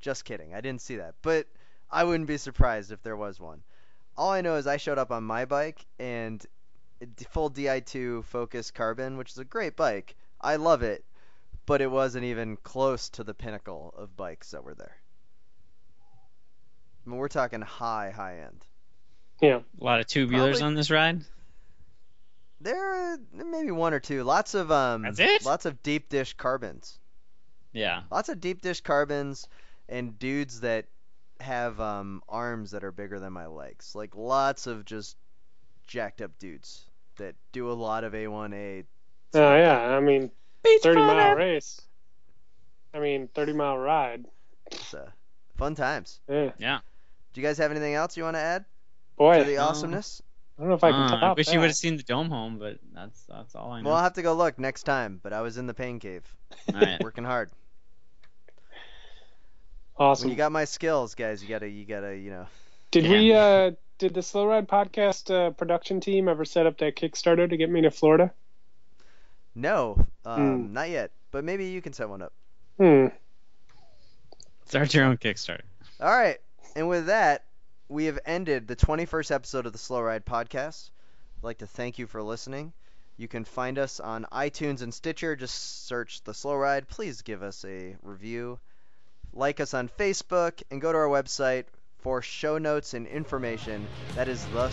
Just 0.00 0.24
kidding. 0.24 0.54
I 0.54 0.60
didn't 0.60 0.80
see 0.82 0.96
that, 0.96 1.14
but 1.22 1.46
I 1.90 2.04
wouldn't 2.04 2.28
be 2.28 2.36
surprised 2.36 2.92
if 2.92 3.02
there 3.02 3.16
was 3.16 3.40
one. 3.40 3.62
All 4.16 4.30
I 4.30 4.40
know 4.40 4.56
is 4.56 4.66
I 4.66 4.76
showed 4.76 4.98
up 4.98 5.10
on 5.10 5.24
my 5.24 5.44
bike 5.44 5.84
and 5.98 6.44
d- 7.00 7.26
full 7.30 7.50
Di2 7.50 8.24
Focus 8.24 8.70
Carbon, 8.70 9.16
which 9.16 9.30
is 9.32 9.38
a 9.38 9.44
great 9.44 9.76
bike. 9.76 10.16
I 10.40 10.56
love 10.56 10.82
it, 10.82 11.04
but 11.66 11.80
it 11.80 11.90
wasn't 11.90 12.24
even 12.24 12.56
close 12.58 13.08
to 13.10 13.24
the 13.24 13.34
pinnacle 13.34 13.94
of 13.96 14.16
bikes 14.16 14.50
that 14.52 14.64
were 14.64 14.74
there. 14.74 14.96
I 17.06 17.10
mean, 17.10 17.18
we're 17.18 17.28
talking 17.28 17.60
high, 17.60 18.10
high 18.10 18.40
end. 18.40 18.64
Yeah. 19.40 19.60
A 19.80 19.84
lot 19.84 20.00
of 20.00 20.06
tubulars 20.06 20.30
Probably- 20.58 20.62
on 20.62 20.74
this 20.74 20.90
ride. 20.90 21.22
There, 22.60 23.12
are 23.12 23.18
maybe 23.32 23.70
one 23.70 23.94
or 23.94 24.00
two. 24.00 24.24
Lots 24.24 24.54
of 24.54 24.72
um, 24.72 25.02
That's 25.02 25.20
it? 25.20 25.44
lots 25.44 25.64
of 25.64 25.80
deep 25.84 26.08
dish 26.08 26.34
carbons. 26.34 26.98
Yeah. 27.72 28.02
Lots 28.10 28.28
of 28.28 28.40
deep 28.40 28.62
dish 28.62 28.80
carbons 28.80 29.46
and 29.88 30.18
dudes 30.18 30.60
that 30.60 30.86
have 31.40 31.80
um, 31.80 32.22
arms 32.28 32.72
that 32.72 32.84
are 32.84 32.92
bigger 32.92 33.18
than 33.20 33.32
my 33.32 33.46
legs. 33.46 33.94
Like 33.94 34.16
lots 34.16 34.66
of 34.66 34.84
just 34.84 35.16
jacked 35.86 36.20
up 36.20 36.30
dudes 36.38 36.84
that 37.16 37.34
do 37.52 37.70
a 37.70 37.72
lot 37.74 38.04
of 38.04 38.12
A1A. 38.12 38.84
Oh 39.34 39.56
yeah. 39.56 39.78
I 39.96 40.00
mean, 40.00 40.30
30 40.82 41.00
mile 41.00 41.34
race. 41.34 41.80
I 42.94 43.00
mean, 43.00 43.28
30 43.34 43.52
mile 43.52 43.78
ride. 43.78 44.26
It's 44.70 44.94
uh, 44.94 45.10
fun 45.56 45.74
times. 45.74 46.20
Yeah. 46.28 46.50
Yeah. 46.58 46.78
Do 47.32 47.40
you 47.40 47.46
guys 47.46 47.58
have 47.58 47.70
anything 47.70 47.94
else 47.94 48.16
you 48.16 48.24
want 48.24 48.36
to 48.36 48.40
add 48.40 48.64
Boy, 49.16 49.38
to 49.38 49.44
the 49.44 49.56
no. 49.56 49.62
awesomeness? 49.68 50.22
I 50.58 50.62
don't 50.62 50.70
know 50.70 50.74
if 50.74 50.82
I 50.82 50.90
can 50.90 51.02
Uh, 51.02 51.08
top 51.08 51.22
I 51.22 51.32
wish 51.34 51.46
that. 51.46 51.52
you 51.52 51.60
would 51.60 51.68
have 51.68 51.76
seen 51.76 51.96
the 51.96 52.02
dome 52.02 52.30
home, 52.30 52.58
but 52.58 52.78
that's 52.92 53.22
that's 53.28 53.54
all 53.54 53.70
I 53.70 53.80
know. 53.80 53.88
Well, 53.90 53.96
I'll 53.96 54.02
have 54.02 54.14
to 54.14 54.22
go 54.22 54.34
look 54.34 54.58
next 54.58 54.82
time. 54.82 55.20
But 55.22 55.32
I 55.32 55.40
was 55.40 55.56
in 55.56 55.66
the 55.68 55.74
pain 55.74 56.00
cave, 56.00 56.24
all 56.74 56.80
right. 56.80 57.00
working 57.02 57.22
hard. 57.24 57.50
Awesome. 59.98 60.26
When 60.28 60.30
you 60.30 60.36
got 60.36 60.52
my 60.52 60.64
skills, 60.64 61.14
guys, 61.14 61.42
you 61.42 61.48
gotta, 61.48 61.68
you 61.68 61.84
gotta, 61.84 62.16
you 62.16 62.30
know. 62.30 62.46
Did 62.90 63.04
Yeah. 63.04 63.10
we? 63.10 63.32
uh 63.34 63.70
Did 63.98 64.14
the 64.14 64.22
Slow 64.22 64.46
Ride 64.46 64.68
podcast 64.68 65.28
uh, 65.34 65.50
production 65.50 66.00
team 66.00 66.28
ever 66.28 66.44
set 66.44 66.66
up 66.66 66.78
that 66.78 66.94
Kickstarter 66.96 67.50
to 67.50 67.56
get 67.56 67.68
me 67.68 67.80
to 67.82 67.90
Florida? 67.90 68.32
No, 69.56 70.06
um, 70.24 70.66
Hmm. 70.68 70.72
not 70.72 70.88
yet. 70.90 71.10
But 71.32 71.42
maybe 71.44 71.66
you 71.66 71.82
can 71.82 71.92
set 71.92 72.08
one 72.08 72.22
up. 72.22 72.32
Hmm. 72.78 73.06
Start 74.66 74.94
your 74.94 75.04
own 75.04 75.16
Kickstarter. 75.16 75.62
All 76.00 76.10
right. 76.16 76.38
And 76.76 76.88
with 76.88 77.06
that, 77.06 77.44
we 77.88 78.04
have 78.04 78.18
ended 78.24 78.68
the 78.68 78.76
21st 78.76 79.30
episode 79.32 79.66
of 79.66 79.72
the 79.72 79.78
Slow 79.78 80.00
Ride 80.00 80.24
podcast. 80.24 80.90
I'd 81.38 81.44
like 81.44 81.58
to 81.58 81.66
thank 81.66 81.98
you 81.98 82.06
for 82.06 82.22
listening. 82.22 82.72
You 83.16 83.26
can 83.26 83.44
find 83.44 83.78
us 83.78 83.98
on 83.98 84.26
iTunes 84.30 84.82
and 84.82 84.94
Stitcher. 84.94 85.34
Just 85.34 85.86
search 85.86 86.22
The 86.22 86.34
Slow 86.34 86.54
Ride. 86.54 86.86
Please 86.86 87.22
give 87.22 87.42
us 87.42 87.64
a 87.64 87.96
review. 88.02 88.60
Like 89.38 89.60
us 89.60 89.72
on 89.72 89.88
Facebook 89.88 90.64
and 90.68 90.80
go 90.80 90.90
to 90.90 90.98
our 90.98 91.06
website 91.06 91.66
for 92.00 92.22
show 92.22 92.58
notes 92.58 92.92
and 92.92 93.06
information. 93.06 93.86
That 94.16 94.26
is. 94.26 94.44
The 94.46 94.68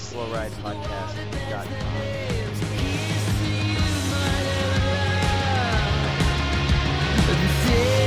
day 7.67 8.04